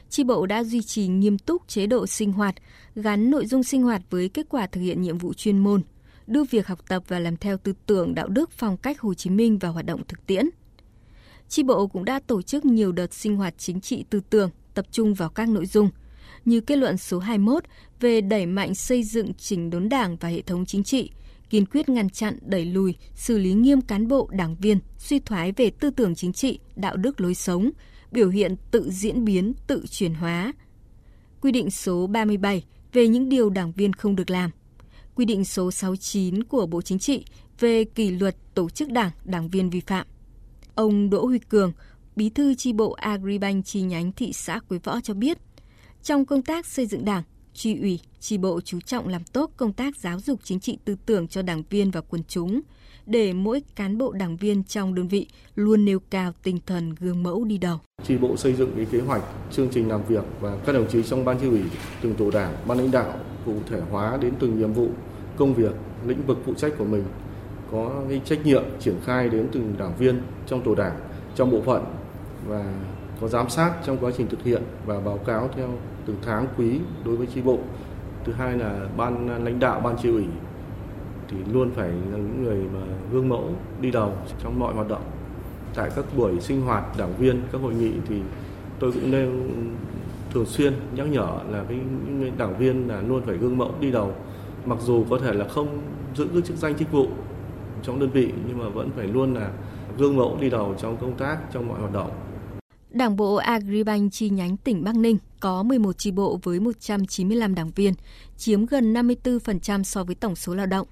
tri 0.08 0.24
bộ 0.24 0.46
đã 0.46 0.64
duy 0.64 0.82
trì 0.82 1.08
nghiêm 1.08 1.38
túc 1.38 1.68
chế 1.68 1.86
độ 1.86 2.06
sinh 2.06 2.32
hoạt, 2.32 2.54
gắn 2.94 3.30
nội 3.30 3.46
dung 3.46 3.62
sinh 3.62 3.82
hoạt 3.82 4.02
với 4.10 4.28
kết 4.28 4.46
quả 4.48 4.66
thực 4.66 4.80
hiện 4.80 5.02
nhiệm 5.02 5.18
vụ 5.18 5.34
chuyên 5.34 5.58
môn, 5.58 5.82
đưa 6.26 6.44
việc 6.44 6.66
học 6.66 6.78
tập 6.88 7.02
và 7.08 7.18
làm 7.18 7.36
theo 7.36 7.56
tư 7.56 7.72
tưởng 7.86 8.14
đạo 8.14 8.28
đức 8.28 8.50
phong 8.52 8.76
cách 8.76 9.00
Hồ 9.00 9.14
Chí 9.14 9.30
Minh 9.30 9.58
vào 9.58 9.72
hoạt 9.72 9.86
động 9.86 10.02
thực 10.08 10.26
tiễn. 10.26 10.48
Chi 11.48 11.62
bộ 11.62 11.86
cũng 11.86 12.04
đã 12.04 12.20
tổ 12.26 12.42
chức 12.42 12.64
nhiều 12.64 12.92
đợt 12.92 13.14
sinh 13.14 13.36
hoạt 13.36 13.54
chính 13.58 13.80
trị 13.80 14.04
tư 14.10 14.20
tưởng, 14.30 14.50
tập 14.74 14.86
trung 14.90 15.14
vào 15.14 15.28
các 15.28 15.48
nội 15.48 15.66
dung 15.66 15.90
như 16.48 16.60
kết 16.60 16.76
luận 16.76 16.96
số 16.96 17.18
21 17.18 17.64
về 18.00 18.20
đẩy 18.20 18.46
mạnh 18.46 18.74
xây 18.74 19.02
dựng 19.02 19.34
chỉnh 19.34 19.70
đốn 19.70 19.88
đảng 19.88 20.16
và 20.16 20.28
hệ 20.28 20.42
thống 20.42 20.66
chính 20.66 20.84
trị, 20.84 21.10
kiên 21.50 21.66
quyết 21.66 21.88
ngăn 21.88 22.10
chặn, 22.10 22.38
đẩy 22.42 22.64
lùi, 22.64 22.94
xử 23.14 23.38
lý 23.38 23.52
nghiêm 23.52 23.80
cán 23.80 24.08
bộ, 24.08 24.28
đảng 24.32 24.56
viên 24.56 24.78
suy 24.98 25.18
thoái 25.18 25.52
về 25.52 25.70
tư 25.70 25.90
tưởng 25.90 26.14
chính 26.14 26.32
trị, 26.32 26.58
đạo 26.76 26.96
đức 26.96 27.20
lối 27.20 27.34
sống, 27.34 27.70
biểu 28.12 28.28
hiện 28.28 28.56
tự 28.70 28.90
diễn 28.90 29.24
biến, 29.24 29.52
tự 29.66 29.84
chuyển 29.90 30.14
hóa. 30.14 30.52
Quy 31.40 31.52
định 31.52 31.70
số 31.70 32.06
37 32.06 32.64
về 32.92 33.08
những 33.08 33.28
điều 33.28 33.50
đảng 33.50 33.72
viên 33.72 33.92
không 33.92 34.16
được 34.16 34.30
làm. 34.30 34.50
Quy 35.14 35.24
định 35.24 35.44
số 35.44 35.70
69 35.70 36.44
của 36.44 36.66
Bộ 36.66 36.82
Chính 36.82 36.98
trị 36.98 37.24
về 37.60 37.84
kỷ 37.84 38.10
luật 38.10 38.36
tổ 38.54 38.70
chức 38.70 38.92
đảng, 38.92 39.10
đảng 39.24 39.48
viên 39.48 39.70
vi 39.70 39.80
phạm. 39.80 40.06
Ông 40.74 41.10
Đỗ 41.10 41.26
Huy 41.26 41.38
Cường, 41.38 41.72
Bí 42.16 42.30
thư 42.30 42.54
chi 42.54 42.72
bộ 42.72 42.92
Agribank 42.92 43.64
chi 43.64 43.82
nhánh 43.82 44.12
thị 44.12 44.32
xã 44.32 44.58
Quế 44.58 44.78
Võ 44.78 45.00
cho 45.00 45.14
biết, 45.14 45.38
trong 46.02 46.24
công 46.24 46.42
tác 46.42 46.66
xây 46.66 46.86
dựng 46.86 47.04
đảng, 47.04 47.22
tri 47.54 47.78
ủy, 47.80 48.00
tri 48.20 48.38
bộ 48.38 48.60
chú 48.60 48.80
trọng 48.80 49.08
làm 49.08 49.24
tốt 49.24 49.50
công 49.56 49.72
tác 49.72 49.96
giáo 49.96 50.20
dục 50.20 50.40
chính 50.42 50.60
trị 50.60 50.78
tư 50.84 50.96
tưởng 51.06 51.28
cho 51.28 51.42
đảng 51.42 51.62
viên 51.70 51.90
và 51.90 52.00
quần 52.00 52.22
chúng, 52.28 52.60
để 53.06 53.32
mỗi 53.32 53.62
cán 53.74 53.98
bộ 53.98 54.12
đảng 54.12 54.36
viên 54.36 54.64
trong 54.64 54.94
đơn 54.94 55.08
vị 55.08 55.26
luôn 55.54 55.84
nêu 55.84 55.98
cao 56.10 56.32
tinh 56.42 56.58
thần 56.66 56.94
gương 57.00 57.22
mẫu 57.22 57.44
đi 57.44 57.58
đầu. 57.58 57.78
Tri 58.06 58.16
bộ 58.16 58.36
xây 58.36 58.52
dựng 58.52 58.72
cái 58.76 58.84
kế 58.84 59.00
hoạch, 59.00 59.22
chương 59.52 59.68
trình 59.72 59.88
làm 59.88 60.02
việc 60.08 60.24
và 60.40 60.56
các 60.66 60.72
đồng 60.72 60.88
chí 60.88 61.02
trong 61.02 61.24
ban 61.24 61.40
tri 61.40 61.46
ủy, 61.46 61.62
từng 62.02 62.14
tổ 62.14 62.30
đảng, 62.30 62.56
ban 62.66 62.78
lãnh 62.78 62.90
đạo 62.90 63.18
cụ 63.46 63.54
thể 63.70 63.80
hóa 63.90 64.18
đến 64.20 64.34
từng 64.40 64.58
nhiệm 64.58 64.72
vụ, 64.72 64.88
công 65.36 65.54
việc, 65.54 65.72
lĩnh 66.06 66.26
vực 66.26 66.38
phụ 66.44 66.54
trách 66.54 66.72
của 66.78 66.84
mình 66.84 67.04
có 67.72 68.02
cái 68.08 68.20
trách 68.24 68.46
nhiệm 68.46 68.62
triển 68.80 68.96
khai 69.04 69.28
đến 69.28 69.48
từng 69.52 69.74
đảng 69.78 69.96
viên 69.96 70.22
trong 70.46 70.62
tổ 70.64 70.74
đảng, 70.74 70.98
trong 71.36 71.50
bộ 71.50 71.62
phận 71.62 71.84
và 72.46 72.74
có 73.20 73.28
giám 73.28 73.50
sát 73.50 73.74
trong 73.86 73.98
quá 73.98 74.10
trình 74.16 74.26
thực 74.26 74.44
hiện 74.44 74.62
và 74.86 75.00
báo 75.00 75.18
cáo 75.18 75.50
theo 75.56 75.78
từng 76.08 76.16
tháng 76.22 76.46
quý 76.58 76.80
đối 77.04 77.16
với 77.16 77.26
tri 77.26 77.42
bộ. 77.42 77.58
Thứ 78.24 78.32
hai 78.32 78.56
là 78.56 78.86
ban 78.96 79.44
lãnh 79.44 79.60
đạo 79.60 79.80
ban 79.80 79.96
tri 80.02 80.08
ủy 80.08 80.24
thì 81.28 81.36
luôn 81.52 81.70
phải 81.70 81.88
là 81.88 82.18
những 82.18 82.44
người 82.44 82.58
mà 82.74 82.80
gương 83.12 83.28
mẫu 83.28 83.54
đi 83.80 83.90
đầu 83.90 84.12
trong 84.42 84.58
mọi 84.58 84.74
hoạt 84.74 84.88
động. 84.88 85.02
Tại 85.74 85.90
các 85.96 86.04
buổi 86.16 86.40
sinh 86.40 86.60
hoạt 86.60 86.98
đảng 86.98 87.16
viên, 87.18 87.42
các 87.52 87.60
hội 87.60 87.74
nghị 87.74 87.92
thì 88.08 88.20
tôi 88.78 88.92
cũng 88.92 89.10
nêu 89.10 89.30
thường 90.32 90.46
xuyên 90.46 90.72
nhắc 90.94 91.06
nhở 91.06 91.38
là 91.50 91.64
cái 91.68 91.78
những 92.20 92.32
đảng 92.38 92.58
viên 92.58 92.88
là 92.88 93.00
luôn 93.00 93.22
phải 93.26 93.36
gương 93.36 93.58
mẫu 93.58 93.74
đi 93.80 93.90
đầu 93.90 94.12
mặc 94.64 94.78
dù 94.82 95.04
có 95.10 95.18
thể 95.18 95.32
là 95.32 95.48
không 95.48 95.78
giữ 96.16 96.26
cái 96.32 96.42
chức 96.42 96.56
danh 96.56 96.74
chức 96.74 96.92
vụ 96.92 97.06
trong 97.82 98.00
đơn 98.00 98.10
vị 98.10 98.32
nhưng 98.48 98.58
mà 98.58 98.68
vẫn 98.68 98.90
phải 98.96 99.06
luôn 99.06 99.34
là 99.34 99.50
gương 99.98 100.16
mẫu 100.16 100.38
đi 100.40 100.50
đầu 100.50 100.74
trong 100.78 100.96
công 100.96 101.16
tác 101.16 101.38
trong 101.52 101.68
mọi 101.68 101.80
hoạt 101.80 101.92
động 101.92 102.10
Đảng 102.90 103.16
bộ 103.16 103.34
Agribank 103.34 104.12
chi 104.12 104.30
nhánh 104.30 104.56
tỉnh 104.56 104.84
Bắc 104.84 104.96
Ninh 104.96 105.18
có 105.40 105.62
11 105.62 105.98
chi 105.98 106.10
bộ 106.10 106.40
với 106.42 106.60
195 106.60 107.54
đảng 107.54 107.70
viên, 107.70 107.94
chiếm 108.36 108.66
gần 108.66 108.94
54% 108.94 109.82
so 109.82 110.04
với 110.04 110.14
tổng 110.14 110.36
số 110.36 110.54
lao 110.54 110.66
động. 110.66 110.86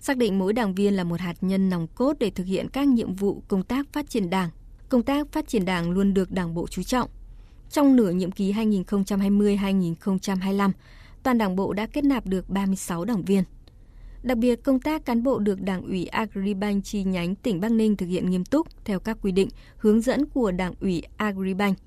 Xác 0.00 0.16
định 0.16 0.38
mỗi 0.38 0.52
đảng 0.52 0.74
viên 0.74 0.94
là 0.94 1.04
một 1.04 1.20
hạt 1.20 1.36
nhân 1.40 1.70
nòng 1.70 1.86
cốt 1.86 2.16
để 2.20 2.30
thực 2.30 2.46
hiện 2.46 2.68
các 2.68 2.88
nhiệm 2.88 3.14
vụ 3.14 3.42
công 3.48 3.62
tác 3.62 3.86
phát 3.92 4.10
triển 4.10 4.30
đảng. 4.30 4.50
Công 4.88 5.02
tác 5.02 5.32
phát 5.32 5.48
triển 5.48 5.64
đảng 5.64 5.90
luôn 5.90 6.14
được 6.14 6.30
đảng 6.30 6.54
bộ 6.54 6.66
chú 6.66 6.82
trọng. 6.82 7.10
Trong 7.70 7.96
nửa 7.96 8.10
nhiệm 8.10 8.30
kỳ 8.30 8.52
2020-2025, 8.52 10.70
toàn 11.22 11.38
đảng 11.38 11.56
bộ 11.56 11.72
đã 11.72 11.86
kết 11.86 12.04
nạp 12.04 12.26
được 12.26 12.50
36 12.50 13.04
đảng 13.04 13.24
viên. 13.24 13.44
Đặc 14.22 14.38
biệt, 14.38 14.62
công 14.62 14.80
tác 14.80 15.04
cán 15.04 15.22
bộ 15.22 15.38
được 15.38 15.60
Đảng 15.60 15.82
ủy 15.82 16.06
Agribank 16.06 16.84
chi 16.84 17.04
nhánh 17.04 17.34
tỉnh 17.34 17.60
Bắc 17.60 17.72
Ninh 17.72 17.96
thực 17.96 18.06
hiện 18.06 18.30
nghiêm 18.30 18.44
túc 18.44 18.84
theo 18.84 19.00
các 19.00 19.18
quy 19.22 19.32
định, 19.32 19.48
hướng 19.76 20.00
dẫn 20.00 20.26
của 20.26 20.50
Đảng 20.50 20.74
ủy 20.80 21.02
Agribank. 21.16 21.78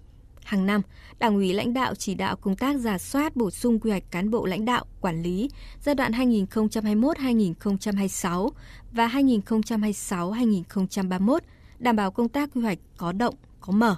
Hàng 0.50 0.66
năm, 0.66 0.82
Đảng 1.20 1.36
ủy 1.36 1.54
lãnh 1.54 1.74
đạo 1.74 1.96
chỉ 1.96 2.14
đạo 2.14 2.36
công 2.36 2.56
tác 2.56 2.78
giả 2.78 2.98
soát 2.98 3.36
bổ 3.36 3.52
sung 3.52 3.80
quy 3.80 3.90
hoạch 3.90 4.12
cán 4.12 4.30
bộ 4.30 4.46
lãnh 4.46 4.66
đạo, 4.66 4.86
quản 5.02 5.22
lý 5.22 5.50
giai 5.82 5.96
đoạn 5.96 6.12
2021-2026 6.12 8.50
và 8.92 9.08
2026-2031, 9.08 11.40
đảm 11.80 11.96
bảo 11.96 12.12
công 12.12 12.30
tác 12.30 12.50
quy 12.54 12.62
hoạch 12.62 12.78
có 12.98 13.12
động, 13.12 13.36
có 13.60 13.74
mở 13.74 13.96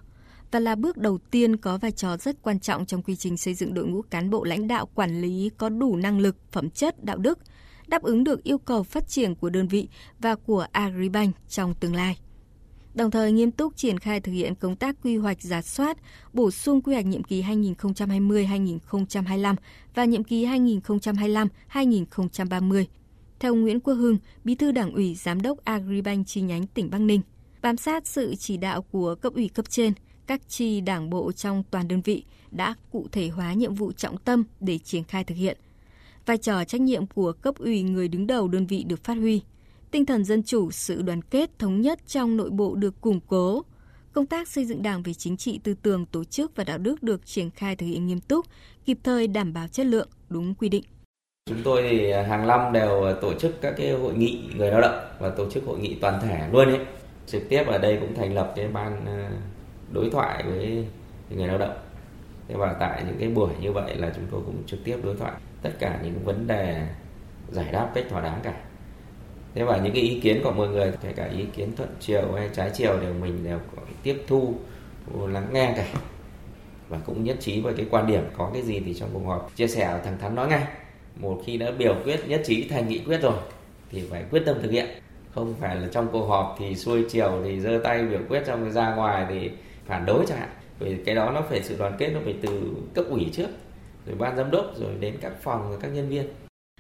và 0.52 0.60
là 0.60 0.76
bước 0.76 0.98
đầu 0.98 1.18
tiên 1.18 1.58
có 1.58 1.78
vai 1.78 1.92
trò 1.92 2.18
rất 2.18 2.42
quan 2.42 2.60
trọng 2.60 2.86
trong 2.86 3.04
quy 3.04 3.16
trình 3.16 3.38
xây 3.38 3.54
dựng 3.54 3.74
đội 3.74 3.86
ngũ 3.86 4.02
cán 4.02 4.30
bộ 4.30 4.44
lãnh 4.44 4.68
đạo 4.68 4.86
quản 4.96 5.22
lý 5.22 5.50
có 5.58 5.70
đủ 5.70 5.96
năng 5.96 6.20
lực, 6.20 6.36
phẩm 6.52 6.70
chất, 6.70 7.04
đạo 7.04 7.18
đức, 7.18 7.40
đáp 7.88 8.04
ứng 8.04 8.24
được 8.24 8.44
yêu 8.44 8.58
cầu 8.58 8.84
phát 8.84 9.08
triển 9.08 9.36
của 9.36 9.50
đơn 9.50 9.68
vị 9.68 9.88
và 10.20 10.36
của 10.36 10.66
Agribank 10.72 11.36
trong 11.50 11.76
tương 11.76 11.96
lai. 11.96 12.18
Đồng 12.94 13.12
thời 13.12 13.32
nghiêm 13.32 13.52
túc 13.52 13.78
triển 13.78 14.00
khai 14.00 14.20
thực 14.20 14.32
hiện 14.32 14.56
công 14.56 14.76
tác 14.76 14.96
quy 15.04 15.18
hoạch 15.18 15.42
giả 15.42 15.62
soát, 15.62 15.98
bổ 16.34 16.52
sung 16.52 16.82
quy 16.82 16.94
hoạch 16.94 17.06
nhiệm 17.06 17.24
kỳ 17.24 17.42
2020-2025 17.42 19.56
và 19.96 20.06
nhiệm 20.06 20.24
kỳ 20.24 20.46
2025-2030. 20.46 22.86
Theo 23.40 23.56
Nguyễn 23.56 23.80
Quốc 23.80 23.94
Hưng, 23.94 24.18
Bí 24.44 24.56
thư 24.56 24.72
Đảng 24.72 24.94
ủy 24.94 25.16
Giám 25.16 25.42
đốc 25.42 25.66
Agribank 25.66 26.28
chi 26.28 26.42
nhánh 26.42 26.68
tỉnh 26.68 26.90
Bắc 26.90 27.02
Ninh, 27.02 27.22
bám 27.62 27.78
sát 27.78 28.08
sự 28.08 28.36
chỉ 28.36 28.58
đạo 28.58 28.82
của 28.82 29.16
cấp 29.16 29.34
ủy 29.34 29.50
cấp 29.50 29.66
trên, 29.70 29.94
các 30.28 30.42
chi 30.48 30.82
đảng 30.82 31.10
bộ 31.10 31.32
trong 31.32 31.64
toàn 31.72 31.88
đơn 31.88 32.02
vị 32.02 32.26
đã 32.52 32.76
cụ 32.92 33.08
thể 33.12 33.30
hóa 33.30 33.54
nhiệm 33.54 33.76
vụ 33.76 33.92
trọng 33.92 34.18
tâm 34.18 34.44
để 34.60 34.78
triển 34.78 35.04
khai 35.04 35.24
thực 35.24 35.36
hiện. 35.36 35.58
Vai 36.26 36.38
trò 36.38 36.64
trách 36.64 36.82
nhiệm 36.82 37.08
của 37.08 37.32
cấp 37.32 37.56
ủy 37.58 37.84
người 37.84 38.08
đứng 38.08 38.28
đầu 38.28 38.48
đơn 38.48 38.68
vị 38.68 38.84
được 38.84 39.04
phát 39.04 39.14
huy. 39.14 39.42
Tinh 39.92 40.06
thần 40.06 40.24
dân 40.24 40.44
chủ, 40.44 40.72
sự 40.72 41.02
đoàn 41.02 41.22
kết 41.22 41.60
thống 41.60 41.82
nhất 41.82 42.00
trong 42.08 42.38
nội 42.38 42.50
bộ 42.50 42.76
được 42.76 43.02
củng 43.02 43.20
cố. 43.28 43.64
Công 44.14 44.26
tác 44.26 44.48
xây 44.48 44.66
dựng 44.66 44.84
đảng 44.84 45.04
về 45.04 45.14
chính 45.14 45.38
trị 45.38 45.60
tư 45.64 45.76
tưởng, 45.82 46.06
tổ 46.06 46.24
chức 46.24 46.56
và 46.56 46.64
đạo 46.64 46.78
đức 46.78 47.04
được 47.04 47.26
triển 47.26 47.50
khai 47.50 47.76
thực 47.76 47.86
hiện 47.86 48.08
nghiêm 48.08 48.20
túc, 48.20 48.46
kịp 48.86 48.98
thời 49.04 49.28
đảm 49.28 49.54
bảo 49.54 49.68
chất 49.68 49.86
lượng, 49.86 50.10
đúng 50.30 50.56
quy 50.56 50.70
định. 50.70 50.84
Chúng 51.46 51.62
tôi 51.64 51.88
thì 51.90 52.12
à, 52.12 52.24
hàng 52.24 52.48
năm 52.48 52.74
đều 52.74 53.04
à, 53.04 53.14
tổ 53.22 53.34
chức 53.34 53.62
các 53.62 53.74
cái 53.78 53.92
hội 53.92 54.14
nghị 54.14 54.40
người 54.56 54.72
lao 54.72 54.82
động 54.82 55.06
và 55.20 55.30
tổ 55.30 55.50
chức 55.50 55.66
hội 55.66 55.80
nghị 55.80 55.96
toàn 55.96 56.20
thể 56.22 56.50
luôn 56.52 56.68
ấy. 56.68 56.80
Trực 57.28 57.50
tiếp 57.50 57.64
ở 57.68 57.78
đây 57.78 57.98
cũng 58.02 58.16
thành 58.16 58.34
lập 58.34 58.54
cái 58.56 58.68
ban 58.68 59.06
à, 59.06 59.32
đối 59.92 60.10
thoại 60.10 60.44
với 60.44 60.86
người 61.30 61.48
lao 61.48 61.58
động. 61.58 61.78
Thế 62.48 62.56
và 62.56 62.76
tại 62.80 63.04
những 63.08 63.18
cái 63.20 63.30
buổi 63.30 63.50
như 63.62 63.72
vậy 63.72 63.96
là 63.96 64.12
chúng 64.16 64.26
tôi 64.32 64.42
cũng 64.46 64.64
trực 64.68 64.80
tiếp 64.84 64.98
đối 65.04 65.16
thoại 65.16 65.34
tất 65.62 65.72
cả 65.80 66.00
những 66.04 66.24
vấn 66.24 66.48
đề 66.48 66.88
giải 67.52 67.72
đáp 67.72 67.92
cách 67.96 68.06
thỏa 68.10 68.22
đáng 68.22 68.40
cả. 68.44 68.54
Thế 69.56 69.64
và 69.64 69.78
những 69.78 69.94
cái 69.94 70.02
ý 70.02 70.20
kiến 70.20 70.42
của 70.44 70.52
mọi 70.52 70.68
người, 70.68 70.92
kể 71.02 71.14
cả 71.16 71.30
ý 71.38 71.46
kiến 71.56 71.76
thuận 71.76 71.90
chiều 72.00 72.34
hay 72.36 72.50
trái 72.54 72.72
chiều 72.74 73.00
đều 73.02 73.14
mình 73.14 73.44
đều 73.44 73.60
có 73.76 73.82
tiếp 74.04 74.24
thu, 74.28 74.54
lắng 75.28 75.48
nghe 75.52 75.74
cả. 75.78 75.86
Và 76.90 77.00
cũng 77.06 77.24
nhất 77.24 77.38
trí 77.40 77.62
với 77.62 77.74
cái 77.74 77.86
quan 77.90 78.08
điểm 78.08 78.24
có 78.38 78.50
cái 78.54 78.62
gì 78.62 78.82
thì 78.86 78.94
trong 78.94 79.10
cuộc 79.14 79.26
họp 79.26 79.52
chia 79.56 79.68
sẻ 79.68 80.00
thẳng 80.04 80.18
thắn 80.22 80.36
nói 80.36 80.48
ngay. 80.48 80.64
Một 81.16 81.42
khi 81.46 81.58
đã 81.58 81.72
biểu 81.72 81.96
quyết 82.06 82.28
nhất 82.28 82.42
trí 82.46 82.68
thành 82.68 82.88
nghị 82.88 83.00
quyết 83.00 83.22
rồi 83.22 83.34
thì 83.90 84.04
phải 84.10 84.24
quyết 84.32 84.44
tâm 84.46 84.58
thực 84.62 84.72
hiện. 84.72 84.86
Không 85.36 85.54
phải 85.60 85.76
là 85.76 85.88
trong 85.92 86.08
cuộc 86.12 86.26
họp 86.26 86.56
thì 86.60 86.76
xuôi 86.76 87.06
chiều 87.10 87.42
thì 87.46 87.60
giơ 87.60 87.80
tay 87.84 88.04
biểu 88.04 88.20
quyết 88.30 88.44
xong 88.46 88.72
ra 88.72 88.96
ngoài 88.96 89.26
thì 89.30 89.50
phản 89.86 90.06
đối 90.06 90.26
chẳng 90.26 90.40
hạn. 90.40 90.50
Vì 90.80 90.98
cái 91.06 91.16
đó 91.16 91.32
nó 91.32 91.42
phải 91.50 91.64
sự 91.64 91.76
đoàn 91.80 91.96
kết 91.98 92.10
nó 92.14 92.20
phải 92.24 92.36
từ 92.42 92.74
cấp 92.94 93.06
ủy 93.10 93.30
trước 93.34 93.48
rồi 94.06 94.16
ban 94.16 94.38
giám 94.38 94.52
đốc 94.52 94.66
rồi 94.76 94.92
đến 95.00 95.18
các 95.22 95.32
phòng 95.42 95.70
rồi 95.70 95.80
các 95.82 95.88
nhân 95.88 96.10
viên. 96.10 96.26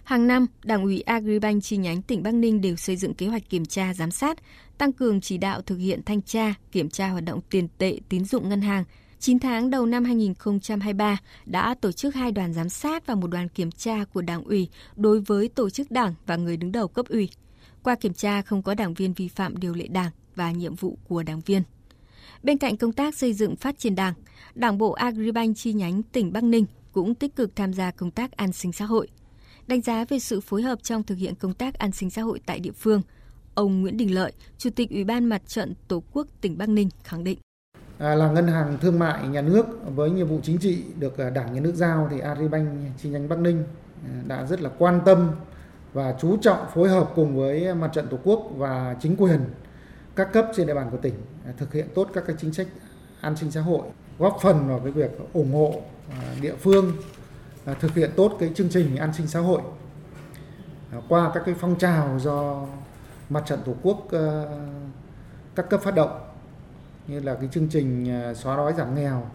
Hàng 0.03 0.27
năm, 0.27 0.48
Đảng 0.63 0.84
ủy 0.84 1.01
Agribank 1.01 1.63
chi 1.63 1.77
nhánh 1.77 2.01
tỉnh 2.01 2.24
Bắc 2.24 2.34
Ninh 2.34 2.62
đều 2.62 2.75
xây 2.75 2.96
dựng 2.96 3.13
kế 3.13 3.27
hoạch 3.27 3.50
kiểm 3.50 3.65
tra 3.65 3.93
giám 3.93 4.12
sát, 4.12 4.38
tăng 4.77 4.93
cường 4.93 5.22
chỉ 5.22 5.38
đạo 5.38 5.62
thực 5.62 5.77
hiện 5.77 6.01
thanh 6.05 6.22
tra, 6.22 6.53
kiểm 6.72 6.89
tra 6.89 7.08
hoạt 7.08 7.24
động 7.25 7.39
tiền 7.50 7.67
tệ, 7.77 8.00
tín 8.10 8.25
dụng 8.25 8.50
ngân 8.50 8.62
hàng, 8.62 8.84
9 9.20 9.39
tháng 9.39 9.70
đầu 9.70 9.86
năm 9.86 10.03
2023 10.03 11.17
đã 11.46 11.75
tổ 11.81 11.91
chức 11.91 12.15
hai 12.15 12.31
đoàn 12.31 12.53
giám 12.53 12.70
sát 12.70 13.05
và 13.05 13.15
một 13.15 13.27
đoàn 13.27 13.50
kiểm 13.50 13.72
tra 13.72 14.05
của 14.13 14.22
Đảng 14.22 14.43
ủy 14.43 14.70
đối 14.96 15.20
với 15.20 15.48
tổ 15.48 15.70
chức 15.70 15.91
đảng 15.91 16.13
và 16.25 16.36
người 16.36 16.58
đứng 16.58 16.72
đầu 16.72 16.88
cấp 16.88 17.05
ủy. 17.10 17.29
Qua 17.84 17.96
kiểm 17.96 18.13
tra 18.13 18.41
không 18.41 18.62
có 18.62 18.74
đảng 18.74 18.93
viên 18.93 19.13
vi 19.13 19.27
phạm 19.27 19.58
điều 19.58 19.74
lệ 19.74 19.88
đảng 19.88 20.12
và 20.36 20.51
nhiệm 20.51 20.75
vụ 20.75 20.98
của 21.08 21.24
đảng 21.24 21.41
viên. 21.41 21.63
Bên 22.43 22.58
cạnh 22.58 22.77
công 22.77 22.93
tác 22.93 23.15
xây 23.15 23.34
dựng 23.34 23.55
phát 23.55 23.79
triển 23.79 23.96
đảng, 23.96 24.13
Đảng 24.55 24.77
bộ 24.77 24.91
Agribank 24.91 25.58
chi 25.58 25.74
nhánh 25.74 26.03
tỉnh 26.03 26.34
Bắc 26.34 26.43
Ninh 26.43 26.65
cũng 26.91 27.15
tích 27.15 27.36
cực 27.36 27.55
tham 27.55 27.74
gia 27.74 27.91
công 27.91 28.12
tác 28.12 28.31
an 28.31 28.53
sinh 28.53 28.72
xã 28.72 28.86
hội. 28.86 29.08
Đánh 29.68 29.82
giá 29.82 30.06
về 30.10 30.20
sự 30.20 30.41
phối 30.41 30.62
hợp 30.62 30.84
trong 30.84 31.03
thực 31.03 31.15
hiện 31.18 31.36
công 31.36 31.53
tác 31.53 31.74
an 31.74 31.91
sinh 31.91 32.10
xã 32.10 32.22
hội 32.22 32.39
tại 32.46 32.60
địa 32.60 32.72
phương, 32.72 33.01
ông 33.53 33.82
Nguyễn 33.82 33.98
Đình 33.98 34.15
Lợi, 34.15 34.32
Chủ 34.58 34.70
tịch 34.75 34.89
Ủy 34.89 35.03
ban 35.03 35.25
Mặt 35.25 35.41
trận 35.48 35.74
Tổ 35.88 36.03
quốc 36.13 36.27
tỉnh 36.41 36.58
Bắc 36.58 36.70
Ninh 36.70 36.89
khẳng 37.03 37.24
định. 37.24 37.39
À, 37.98 38.15
là 38.15 38.32
ngân 38.32 38.48
hàng 38.48 38.77
thương 38.82 39.00
mại 39.00 39.27
nhà 39.27 39.41
nước 39.41 39.65
với 39.96 40.10
nhiệm 40.10 40.27
vụ 40.27 40.39
chính 40.44 40.58
trị 40.58 40.84
được 41.00 41.18
à, 41.18 41.30
Đảng 41.30 41.53
nhà 41.53 41.62
nước 41.62 41.75
giao 41.75 42.08
thì 42.12 42.20
Agribank 42.20 42.70
chi 43.01 43.10
nhánh 43.10 43.30
Bắc 43.30 43.39
Ninh 43.39 43.63
à, 44.06 44.12
đã 44.27 44.46
rất 44.46 44.62
là 44.62 44.70
quan 44.77 45.01
tâm 45.06 45.32
và 45.94 46.15
chú 46.22 46.38
trọng 46.38 46.65
phối 46.74 46.89
hợp 46.89 47.12
cùng 47.15 47.36
với 47.36 47.75
mặt 47.75 47.91
trận 47.94 48.08
Tổ 48.08 48.18
quốc 48.24 48.51
và 48.56 48.96
chính 49.01 49.15
quyền 49.15 49.39
các 50.15 50.34
cấp 50.34 50.46
trên 50.56 50.68
địa 50.68 50.74
bàn 50.74 50.88
của 50.91 50.98
tỉnh 50.98 51.13
à, 51.46 51.53
thực 51.58 51.74
hiện 51.74 51.88
tốt 51.96 52.10
các 52.13 52.24
cái 52.27 52.36
chính 52.39 52.53
sách 52.53 52.68
an 53.22 53.36
sinh 53.38 53.51
xã 53.51 53.62
hội, 53.62 53.82
góp 54.20 54.38
phần 54.41 54.68
vào 54.68 54.80
cái 54.80 54.91
việc 54.91 55.12
ủng 55.34 55.53
hộ 55.53 55.82
địa 56.41 56.56
phương 56.56 56.91
À, 57.65 57.74
thực 57.74 57.96
hiện 57.96 58.10
tốt 58.15 58.38
cái 58.39 58.51
chương 58.56 58.70
trình 58.70 58.96
an 58.96 59.13
sinh 59.13 59.27
xã 59.27 59.39
hội 59.39 59.62
à, 60.91 60.98
qua 61.10 61.32
các 61.34 61.44
cái 61.46 61.56
phong 61.60 61.77
trào 61.80 62.20
do 62.20 62.65
mặt 63.30 63.44
trận 63.48 63.60
Tổ 63.65 63.74
quốc 63.82 64.12
à, 64.12 64.44
các 65.56 65.70
cấp 65.70 65.82
phát 65.84 65.96
động 65.96 66.22
như 67.08 67.20
là 67.20 67.36
cái 67.36 67.50
chương 67.51 67.68
trình 67.68 68.22
xóa 68.36 68.58
đói 68.58 68.74
giảm 68.77 68.96
nghèo, 68.96 69.30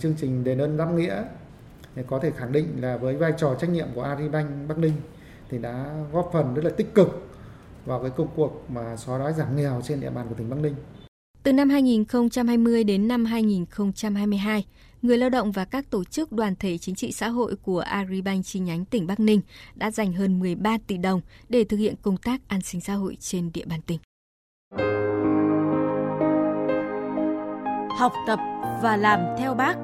chương 0.00 0.14
trình 0.20 0.44
đền 0.44 0.58
ơn 0.58 0.76
đáp 0.76 0.90
nghĩa 0.94 1.22
thì 1.94 2.02
có 2.06 2.18
thể 2.18 2.30
khẳng 2.30 2.52
định 2.52 2.68
là 2.80 2.96
với 2.96 3.16
vai 3.16 3.32
trò 3.36 3.54
trách 3.54 3.70
nhiệm 3.70 3.86
của 3.94 4.02
Agribank 4.02 4.68
Bắc 4.68 4.78
Ninh 4.78 4.94
thì 5.50 5.58
đã 5.58 6.04
góp 6.12 6.30
phần 6.32 6.54
rất 6.54 6.64
là 6.64 6.70
tích 6.70 6.94
cực 6.94 7.28
vào 7.84 8.00
cái 8.02 8.10
công 8.10 8.28
cuộc 8.36 8.64
mà 8.68 8.96
xóa 8.96 9.18
đói 9.18 9.32
giảm 9.32 9.56
nghèo 9.56 9.80
trên 9.84 10.00
địa 10.00 10.10
bàn 10.10 10.26
của 10.28 10.34
tỉnh 10.34 10.50
Bắc 10.50 10.56
Ninh. 10.60 10.74
Từ 11.42 11.52
năm 11.52 11.70
2020 11.70 12.84
đến 12.84 13.08
năm 13.08 13.24
2022, 13.24 14.64
người 15.02 15.18
lao 15.18 15.30
động 15.30 15.52
và 15.52 15.64
các 15.64 15.90
tổ 15.90 16.04
chức 16.04 16.32
đoàn 16.32 16.54
thể 16.58 16.78
chính 16.78 16.94
trị 16.94 17.12
xã 17.12 17.28
hội 17.28 17.56
của 17.62 17.80
Agribank 17.80 18.44
chi 18.44 18.60
nhánh 18.60 18.84
tỉnh 18.84 19.06
Bắc 19.06 19.20
Ninh 19.20 19.40
đã 19.74 19.90
dành 19.90 20.12
hơn 20.12 20.40
13 20.40 20.78
tỷ 20.86 20.96
đồng 20.96 21.20
để 21.48 21.64
thực 21.64 21.76
hiện 21.76 21.94
công 22.02 22.16
tác 22.16 22.40
an 22.48 22.60
sinh 22.60 22.80
xã 22.80 22.94
hội 22.94 23.16
trên 23.20 23.50
địa 23.54 23.64
bàn 23.64 23.80
tỉnh. 23.82 23.98
học 27.98 28.12
tập 28.26 28.38
và 28.82 28.96
làm 28.96 29.20
theo 29.38 29.54
bác. 29.54 29.74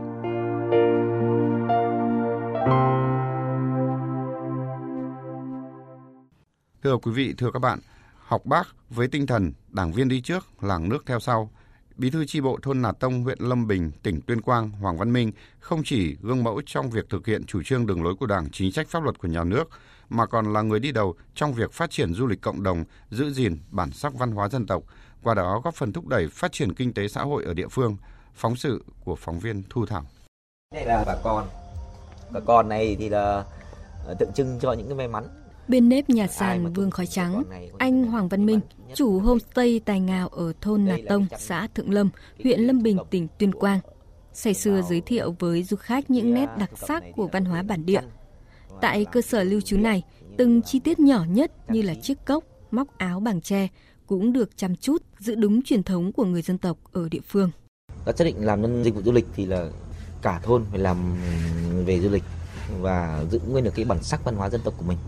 Thưa 6.82 6.96
quý 6.96 7.12
vị, 7.12 7.34
thưa 7.38 7.50
các 7.50 7.58
bạn, 7.58 7.78
học 8.14 8.46
bác 8.46 8.68
với 8.90 9.08
tinh 9.08 9.26
thần 9.26 9.52
đảng 9.68 9.92
viên 9.92 10.08
đi 10.08 10.20
trước, 10.20 10.62
làng 10.62 10.88
nước 10.88 11.06
theo 11.06 11.20
sau. 11.20 11.50
Bí 11.98 12.10
thư 12.10 12.24
chi 12.24 12.40
bộ 12.40 12.58
thôn 12.62 12.82
Nà 12.82 12.92
Tông, 12.92 13.22
huyện 13.22 13.38
Lâm 13.40 13.66
Bình, 13.66 13.90
tỉnh 14.02 14.20
Tuyên 14.20 14.40
Quang, 14.40 14.70
Hoàng 14.70 14.98
Văn 14.98 15.12
Minh 15.12 15.32
không 15.60 15.82
chỉ 15.84 16.16
gương 16.22 16.44
mẫu 16.44 16.62
trong 16.66 16.90
việc 16.90 17.08
thực 17.10 17.26
hiện 17.26 17.44
chủ 17.44 17.62
trương 17.62 17.86
đường 17.86 18.02
lối 18.02 18.14
của 18.20 18.26
Đảng, 18.26 18.50
chính 18.52 18.72
sách 18.72 18.88
pháp 18.88 19.02
luật 19.02 19.18
của 19.18 19.28
nhà 19.28 19.44
nước, 19.44 19.68
mà 20.08 20.26
còn 20.26 20.52
là 20.52 20.62
người 20.62 20.80
đi 20.80 20.92
đầu 20.92 21.14
trong 21.34 21.52
việc 21.52 21.72
phát 21.72 21.90
triển 21.90 22.14
du 22.14 22.26
lịch 22.26 22.40
cộng 22.40 22.62
đồng, 22.62 22.84
giữ 23.10 23.30
gìn 23.30 23.58
bản 23.70 23.90
sắc 23.92 24.14
văn 24.14 24.30
hóa 24.30 24.48
dân 24.48 24.66
tộc, 24.66 24.82
qua 25.22 25.34
đó 25.34 25.60
góp 25.64 25.74
phần 25.74 25.92
thúc 25.92 26.06
đẩy 26.06 26.28
phát 26.28 26.52
triển 26.52 26.74
kinh 26.74 26.94
tế 26.94 27.08
xã 27.08 27.22
hội 27.22 27.44
ở 27.44 27.54
địa 27.54 27.68
phương. 27.68 27.96
Phóng 28.34 28.56
sự 28.56 28.84
của 29.04 29.16
phóng 29.16 29.38
viên 29.38 29.62
Thu 29.70 29.86
Thảo. 29.86 30.06
Đây 30.74 30.84
là 30.84 31.04
bà 31.06 31.16
con. 31.24 31.48
Bà 32.30 32.40
con 32.40 32.68
này 32.68 32.96
thì 32.98 33.08
là 33.08 33.44
ờ, 34.06 34.14
tượng 34.18 34.32
trưng 34.32 34.58
cho 34.60 34.72
những 34.72 34.88
cái 34.88 34.96
may 34.96 35.08
mắn. 35.08 35.24
Bên 35.68 35.88
nếp 35.88 36.10
nhà 36.10 36.26
sàn 36.26 36.72
vương 36.72 36.90
khói 36.90 37.06
trắng, 37.06 37.42
anh 37.78 38.04
Hoàng 38.04 38.28
Văn 38.28 38.46
Minh, 38.46 38.60
chủ 38.94 39.18
homestay 39.18 39.80
Tài 39.84 40.00
Ngào 40.00 40.28
ở 40.28 40.52
thôn 40.60 40.84
Nà 40.84 40.96
Tông, 41.08 41.26
xã 41.38 41.68
Thượng 41.74 41.90
Lâm, 41.90 42.10
huyện 42.42 42.60
Lâm 42.60 42.82
Bình, 42.82 42.98
tỉnh 43.10 43.28
Tuyên 43.38 43.52
Quang, 43.52 43.80
say 44.32 44.54
sưa 44.54 44.82
giới 44.88 45.00
thiệu 45.00 45.34
với 45.38 45.62
du 45.62 45.76
khách 45.76 46.10
những 46.10 46.34
nét 46.34 46.46
đặc 46.58 46.70
sắc 46.74 47.02
của 47.16 47.28
văn 47.32 47.44
hóa 47.44 47.62
bản 47.62 47.86
địa. 47.86 48.00
Tại 48.80 49.04
cơ 49.04 49.22
sở 49.22 49.42
lưu 49.42 49.60
trú 49.60 49.78
này, 49.78 50.02
từng 50.38 50.62
chi 50.62 50.78
tiết 50.78 51.00
nhỏ 51.00 51.24
nhất 51.28 51.52
như 51.70 51.82
là 51.82 51.94
chiếc 51.94 52.18
cốc, 52.26 52.44
móc 52.70 52.98
áo 52.98 53.20
bằng 53.20 53.40
tre 53.40 53.68
cũng 54.06 54.32
được 54.32 54.56
chăm 54.56 54.76
chút 54.76 55.02
giữ 55.18 55.34
đúng 55.34 55.62
truyền 55.62 55.82
thống 55.82 56.12
của 56.12 56.24
người 56.24 56.42
dân 56.42 56.58
tộc 56.58 56.78
ở 56.92 57.08
địa 57.08 57.20
phương. 57.28 57.50
Đã 58.06 58.12
xác 58.12 58.24
định 58.24 58.46
làm 58.46 58.62
nhân 58.62 58.84
dịch 58.84 58.94
vụ 58.94 59.02
du 59.02 59.12
lịch 59.12 59.26
thì 59.36 59.46
là 59.46 59.70
cả 60.22 60.40
thôn 60.42 60.64
phải 60.70 60.78
làm 60.78 61.16
về 61.86 62.00
du 62.00 62.08
lịch 62.08 62.24
và 62.80 63.24
giữ 63.30 63.40
nguyên 63.48 63.64
được 63.64 63.72
cái 63.74 63.84
bản 63.84 64.02
sắc 64.02 64.24
văn 64.24 64.36
hóa 64.36 64.50
dân 64.50 64.60
tộc 64.64 64.74
của 64.78 64.84
mình. 64.84 64.98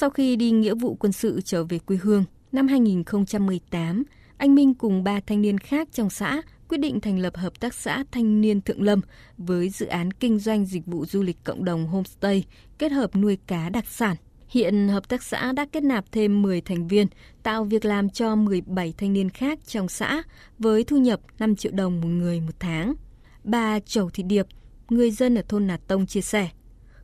Sau 0.00 0.10
khi 0.10 0.36
đi 0.36 0.50
nghĩa 0.50 0.74
vụ 0.74 0.94
quân 0.94 1.12
sự 1.12 1.40
trở 1.44 1.64
về 1.64 1.78
quê 1.78 1.96
hương, 2.02 2.24
năm 2.52 2.68
2018, 2.68 4.04
anh 4.36 4.54
Minh 4.54 4.74
cùng 4.74 5.04
ba 5.04 5.20
thanh 5.26 5.42
niên 5.42 5.58
khác 5.58 5.88
trong 5.92 6.10
xã 6.10 6.42
quyết 6.68 6.78
định 6.78 7.00
thành 7.00 7.18
lập 7.18 7.36
Hợp 7.36 7.60
tác 7.60 7.74
xã 7.74 8.04
Thanh 8.12 8.40
niên 8.40 8.60
Thượng 8.60 8.82
Lâm 8.82 9.00
với 9.38 9.68
dự 9.68 9.86
án 9.86 10.10
kinh 10.10 10.38
doanh 10.38 10.66
dịch 10.66 10.86
vụ 10.86 11.06
du 11.06 11.22
lịch 11.22 11.36
cộng 11.44 11.64
đồng 11.64 11.86
homestay 11.86 12.44
kết 12.78 12.92
hợp 12.92 13.16
nuôi 13.16 13.38
cá 13.46 13.68
đặc 13.68 13.84
sản. 13.88 14.16
Hiện 14.48 14.88
hợp 14.88 15.08
tác 15.08 15.22
xã 15.22 15.52
đã 15.52 15.66
kết 15.72 15.82
nạp 15.82 16.12
thêm 16.12 16.42
10 16.42 16.60
thành 16.60 16.88
viên, 16.88 17.06
tạo 17.42 17.64
việc 17.64 17.84
làm 17.84 18.10
cho 18.10 18.36
17 18.36 18.94
thanh 18.98 19.12
niên 19.12 19.30
khác 19.30 19.58
trong 19.66 19.88
xã 19.88 20.22
với 20.58 20.84
thu 20.84 20.96
nhập 20.96 21.20
5 21.38 21.56
triệu 21.56 21.72
đồng 21.72 22.00
một 22.00 22.08
người 22.08 22.40
một 22.40 22.54
tháng. 22.60 22.94
Bà 23.44 23.80
Chầu 23.80 24.10
Thị 24.10 24.22
Điệp, 24.22 24.46
người 24.90 25.10
dân 25.10 25.34
ở 25.34 25.42
thôn 25.48 25.66
Nà 25.66 25.76
Tông 25.76 26.06
chia 26.06 26.20
sẻ, 26.20 26.48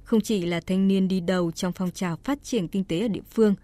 không 0.05 0.21
chỉ 0.21 0.47
là 0.47 0.61
thanh 0.67 0.89
niên 0.89 1.09
đi 1.09 1.21
đầu 1.21 1.51
trong 1.51 1.73
phong 1.73 1.91
trào 1.91 2.17
phát 2.17 2.43
triển 2.43 2.69
kinh 2.69 2.85
tế 2.85 3.01
ở 3.01 3.09
địa 3.09 3.21
phương, 3.31 3.55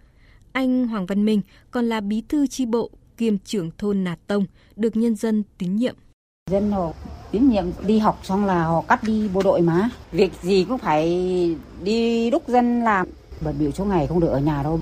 anh 0.52 0.88
Hoàng 0.88 1.06
Văn 1.06 1.24
Minh 1.24 1.40
còn 1.70 1.84
là 1.84 2.00
bí 2.00 2.22
thư 2.28 2.46
chi 2.46 2.66
bộ 2.66 2.90
kiêm 3.16 3.38
trưởng 3.38 3.70
thôn 3.78 4.04
Nà 4.04 4.16
Tông, 4.26 4.44
được 4.76 4.96
nhân 4.96 5.14
dân 5.14 5.42
tín 5.58 5.76
nhiệm. 5.76 5.94
Dân 6.50 6.70
họ 6.70 6.92
tín 7.32 7.48
nhiệm 7.48 7.64
đi 7.86 7.98
học 7.98 8.20
xong 8.22 8.44
là 8.44 8.64
họ 8.64 8.82
cắt 8.88 9.04
đi 9.04 9.28
bộ 9.28 9.42
đội 9.42 9.60
mà. 9.60 9.90
Việc 10.12 10.32
gì 10.42 10.64
cũng 10.68 10.78
phải 10.78 11.06
đi 11.84 12.30
đúc 12.30 12.48
dân 12.48 12.82
làm 12.84 13.06
bận 13.40 13.56
biểu 13.58 13.70
chỗ 13.70 13.84
ngày 13.84 14.06
không 14.06 14.20
được 14.20 14.28
ở 14.28 14.40
nhà 14.40 14.62
đâu. 14.62 14.80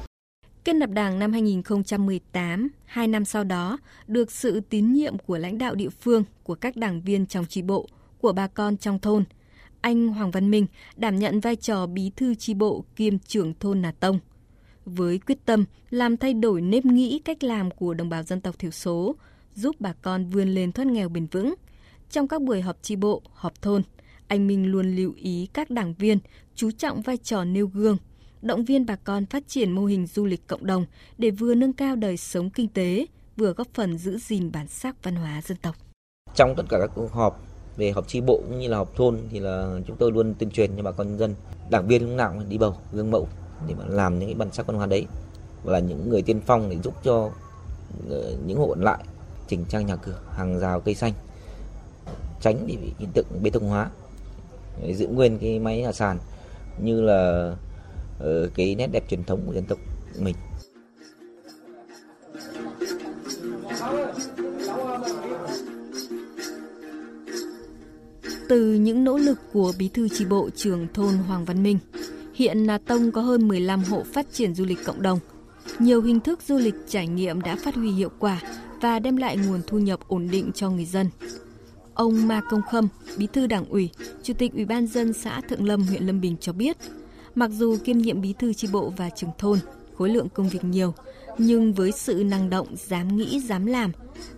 Kết 0.64 0.72
nạp 0.72 0.90
đảng 0.90 1.18
năm 1.18 1.32
2018, 1.32 2.68
hai 2.84 3.08
năm 3.08 3.24
sau 3.24 3.44
đó, 3.44 3.78
được 4.06 4.30
sự 4.30 4.60
tín 4.60 4.92
nhiệm 4.92 5.18
của 5.18 5.38
lãnh 5.38 5.58
đạo 5.58 5.74
địa 5.74 5.88
phương, 5.88 6.24
của 6.42 6.54
các 6.54 6.76
đảng 6.76 7.00
viên 7.00 7.26
trong 7.26 7.46
tri 7.46 7.62
bộ, 7.62 7.86
của 8.20 8.32
bà 8.32 8.46
con 8.46 8.76
trong 8.76 8.98
thôn. 8.98 9.24
Anh 9.80 10.08
Hoàng 10.08 10.30
Văn 10.30 10.50
Minh 10.50 10.66
đảm 10.96 11.16
nhận 11.16 11.40
vai 11.40 11.56
trò 11.56 11.86
bí 11.86 12.10
thư 12.16 12.34
tri 12.34 12.54
bộ 12.54 12.84
kiêm 12.96 13.18
trưởng 13.18 13.54
thôn 13.54 13.82
Nà 13.82 13.92
Tông. 13.92 14.18
Với 14.84 15.18
quyết 15.18 15.44
tâm 15.44 15.64
làm 15.90 16.16
thay 16.16 16.34
đổi 16.34 16.60
nếp 16.60 16.84
nghĩ 16.84 17.18
cách 17.24 17.44
làm 17.44 17.70
của 17.70 17.94
đồng 17.94 18.08
bào 18.08 18.22
dân 18.22 18.40
tộc 18.40 18.58
thiểu 18.58 18.70
số, 18.70 19.16
giúp 19.54 19.76
bà 19.78 19.92
con 20.02 20.30
vươn 20.30 20.48
lên 20.48 20.72
thoát 20.72 20.86
nghèo 20.86 21.08
bền 21.08 21.26
vững, 21.26 21.54
Trong 22.10 22.28
các 22.28 22.42
buổi 22.42 22.60
họp 22.60 22.76
chi 22.82 22.96
bộ, 22.96 23.22
họp 23.32 23.62
thôn, 23.62 23.82
anh 24.28 24.46
Minh 24.46 24.66
luôn 24.66 24.96
lưu 24.96 25.12
ý 25.16 25.48
các 25.52 25.70
đảng 25.70 25.94
viên 25.94 26.18
chú 26.54 26.70
trọng 26.70 27.02
vai 27.02 27.16
trò 27.16 27.44
nêu 27.44 27.66
gương, 27.66 27.96
động 28.42 28.64
viên 28.64 28.86
bà 28.86 28.96
con 28.96 29.26
phát 29.26 29.48
triển 29.48 29.72
mô 29.72 29.84
hình 29.84 30.06
du 30.06 30.26
lịch 30.26 30.46
cộng 30.46 30.66
đồng 30.66 30.86
để 31.18 31.30
vừa 31.30 31.54
nâng 31.54 31.72
cao 31.72 31.96
đời 31.96 32.16
sống 32.16 32.50
kinh 32.50 32.68
tế, 32.68 33.06
vừa 33.36 33.52
góp 33.52 33.66
phần 33.74 33.98
giữ 33.98 34.18
gìn 34.18 34.52
bản 34.52 34.68
sắc 34.68 35.02
văn 35.02 35.14
hóa 35.14 35.42
dân 35.42 35.58
tộc. 35.62 35.76
Trong 36.34 36.54
tất 36.56 36.62
cả 36.68 36.78
các 36.80 36.90
cuộc 36.94 37.12
họp 37.12 37.47
về 37.78 37.90
họp 37.90 38.08
chi 38.08 38.20
bộ 38.20 38.40
cũng 38.48 38.58
như 38.58 38.68
là 38.68 38.76
họp 38.76 38.96
thôn 38.96 39.18
thì 39.30 39.40
là 39.40 39.78
chúng 39.86 39.96
tôi 39.96 40.12
luôn 40.12 40.34
tuyên 40.38 40.50
truyền 40.50 40.76
cho 40.76 40.82
bà 40.82 40.92
con 40.92 41.08
nhân 41.08 41.18
dân, 41.18 41.34
đảng 41.70 41.86
viên 41.86 42.02
lúc 42.02 42.16
nào 42.16 42.34
đi 42.48 42.58
bầu 42.58 42.76
gương 42.92 43.10
mẫu 43.10 43.28
để 43.68 43.74
mà 43.74 43.84
làm 43.88 44.18
những 44.18 44.28
cái 44.28 44.34
bản 44.34 44.52
sắc 44.52 44.66
văn 44.66 44.76
hóa 44.76 44.86
đấy. 44.86 45.06
Và 45.64 45.72
là 45.72 45.78
những 45.78 46.08
người 46.08 46.22
tiên 46.22 46.40
phong 46.46 46.70
để 46.70 46.76
giúp 46.84 46.94
cho 47.04 47.30
ờ, 48.10 48.36
những 48.46 48.58
hộ 48.58 48.66
còn 48.68 48.80
lại 48.80 48.98
chỉnh 49.48 49.64
trang 49.68 49.86
nhà 49.86 49.96
cửa, 49.96 50.18
hàng 50.30 50.58
rào 50.58 50.80
cây 50.80 50.94
xanh, 50.94 51.12
tránh 52.40 52.64
để 52.66 52.76
bị 52.76 52.92
hiện 52.98 53.10
tượng 53.14 53.26
bê 53.42 53.50
tông 53.50 53.68
hóa, 53.68 53.90
giữ 54.94 55.06
nguyên 55.06 55.38
cái 55.38 55.58
máy 55.58 55.80
nhà 55.80 55.92
sàn 55.92 56.18
như 56.82 57.00
là 57.00 57.52
ờ, 58.18 58.48
cái 58.54 58.74
nét 58.74 58.86
đẹp 58.92 59.04
truyền 59.10 59.24
thống 59.24 59.40
của 59.46 59.52
dân 59.52 59.64
tộc 59.64 59.78
mình. 60.18 60.34
Từ 68.48 68.74
những 68.74 69.04
nỗ 69.04 69.18
lực 69.18 69.38
của 69.52 69.72
Bí 69.78 69.88
thư 69.88 70.08
tri 70.08 70.24
bộ 70.24 70.50
trường 70.56 70.86
thôn 70.94 71.14
Hoàng 71.14 71.44
Văn 71.44 71.62
Minh, 71.62 71.78
hiện 72.34 72.66
Nà 72.66 72.78
Tông 72.78 73.12
có 73.12 73.20
hơn 73.20 73.48
15 73.48 73.84
hộ 73.84 74.02
phát 74.12 74.26
triển 74.32 74.54
du 74.54 74.64
lịch 74.64 74.78
cộng 74.84 75.02
đồng. 75.02 75.18
Nhiều 75.78 76.02
hình 76.02 76.20
thức 76.20 76.42
du 76.42 76.56
lịch 76.56 76.74
trải 76.88 77.06
nghiệm 77.06 77.40
đã 77.40 77.56
phát 77.56 77.74
huy 77.74 77.90
hiệu 77.90 78.10
quả 78.18 78.40
và 78.80 78.98
đem 78.98 79.16
lại 79.16 79.36
nguồn 79.36 79.60
thu 79.66 79.78
nhập 79.78 80.00
ổn 80.08 80.28
định 80.30 80.50
cho 80.54 80.70
người 80.70 80.84
dân. 80.84 81.06
Ông 81.94 82.28
Ma 82.28 82.40
Công 82.50 82.62
Khâm, 82.70 82.88
Bí 83.18 83.26
thư 83.26 83.46
Đảng 83.46 83.64
ủy, 83.64 83.90
Chủ 84.22 84.34
tịch 84.34 84.52
Ủy 84.54 84.64
ban 84.64 84.86
dân 84.86 85.12
xã 85.12 85.40
Thượng 85.40 85.66
Lâm, 85.66 85.82
huyện 85.82 86.06
Lâm 86.06 86.20
Bình 86.20 86.36
cho 86.40 86.52
biết, 86.52 86.76
mặc 87.34 87.50
dù 87.54 87.76
kiêm 87.84 87.98
nhiệm 87.98 88.20
Bí 88.20 88.34
thư 88.38 88.52
tri 88.52 88.68
bộ 88.72 88.92
và 88.96 89.10
trưởng 89.10 89.30
thôn, 89.38 89.58
khối 89.98 90.08
lượng 90.08 90.28
công 90.28 90.48
việc 90.48 90.64
nhiều, 90.64 90.94
nhưng 91.38 91.72
với 91.72 91.92
sự 91.92 92.24
năng 92.26 92.50
động, 92.50 92.76
dám 92.76 93.16
nghĩ, 93.16 93.40
dám 93.40 93.66
làm, 93.66 93.92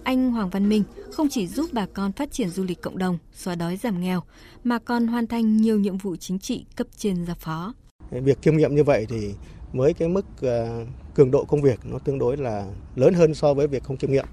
anh 0.05 0.31
Hoàng 0.31 0.50
Văn 0.50 0.69
Minh 0.69 0.83
không 1.12 1.29
chỉ 1.31 1.47
giúp 1.47 1.71
bà 1.73 1.87
con 1.95 2.12
phát 2.12 2.33
triển 2.33 2.50
du 2.50 2.64
lịch 2.64 2.83
cộng 2.83 2.99
đồng, 2.99 3.19
xóa 3.35 3.55
đói 3.55 3.76
giảm 3.76 4.00
nghèo, 4.00 4.23
mà 4.64 4.79
còn 4.79 5.07
hoàn 5.07 5.26
thành 5.26 5.57
nhiều 5.57 5.79
nhiệm 5.79 5.99
vụ 5.99 6.17
chính 6.17 6.38
trị 6.38 6.64
cấp 6.76 6.87
trên 6.97 7.26
giao 7.26 7.37
phó. 7.37 7.75
Việc 8.11 8.43
kiêm 8.43 8.57
nhiệm 8.57 8.75
như 8.75 8.85
vậy 8.85 9.07
thì 9.09 9.35
với 9.73 9.95
cái 9.95 10.09
mức 10.09 10.26
ờ, 10.40 10.85
cường 11.14 11.31
độ 11.31 11.45
công 11.45 11.62
việc 11.62 11.81
nó 11.85 11.99
tương 11.99 12.19
đối 12.19 12.37
là 12.37 12.67
lớn 12.97 13.14
hơn 13.14 13.35
so 13.35 13.55
với 13.55 13.67
việc 13.67 13.85
không 13.85 13.97
kiêm 13.97 14.11
nhiệm. 14.11 14.26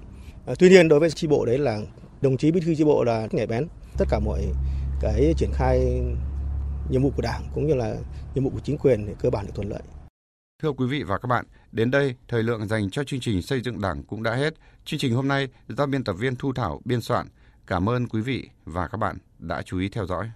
Ờ, 0.46 0.54
tuy 0.58 0.68
nhiên 0.68 0.88
đối 0.88 1.00
với 1.00 1.10
chi 1.10 1.26
bộ 1.26 1.44
đấy 1.44 1.58
là 1.58 1.80
đồng 2.20 2.36
chí 2.36 2.50
bí 2.50 2.60
thư 2.60 2.74
chi 2.74 2.84
bộ 2.84 3.04
là 3.04 3.28
nhạy 3.30 3.46
bén 3.46 3.66
tất 3.98 4.04
cả 4.10 4.18
mọi 4.18 4.44
cái 5.00 5.34
triển 5.36 5.50
khai 5.52 6.02
nhiệm 6.90 7.02
vụ 7.02 7.10
của 7.16 7.22
đảng 7.22 7.42
cũng 7.54 7.66
như 7.66 7.74
là 7.74 7.96
nhiệm 8.34 8.44
vụ 8.44 8.50
của 8.50 8.60
chính 8.64 8.78
quyền 8.78 9.06
thì 9.06 9.12
cơ 9.18 9.30
bản 9.30 9.46
được 9.46 9.52
thuận 9.54 9.68
lợi. 9.68 9.82
Thưa 10.62 10.72
quý 10.72 10.86
vị 10.86 11.02
và 11.02 11.18
các 11.18 11.26
bạn, 11.26 11.44
đến 11.72 11.90
đây 11.90 12.14
thời 12.28 12.42
lượng 12.42 12.66
dành 12.66 12.90
cho 12.90 13.04
chương 13.04 13.20
trình 13.20 13.42
xây 13.42 13.60
dựng 13.60 13.80
Đảng 13.80 14.02
cũng 14.02 14.22
đã 14.22 14.34
hết. 14.34 14.54
Chương 14.84 15.00
trình 15.00 15.14
hôm 15.14 15.28
nay 15.28 15.48
do 15.68 15.86
biên 15.86 16.04
tập 16.04 16.12
viên 16.12 16.36
Thu 16.36 16.52
Thảo 16.52 16.80
biên 16.84 17.00
soạn. 17.00 17.26
Cảm 17.66 17.88
ơn 17.88 18.08
quý 18.08 18.20
vị 18.20 18.48
và 18.64 18.88
các 18.88 18.96
bạn 18.98 19.16
đã 19.38 19.62
chú 19.62 19.78
ý 19.78 19.88
theo 19.88 20.06
dõi. 20.06 20.30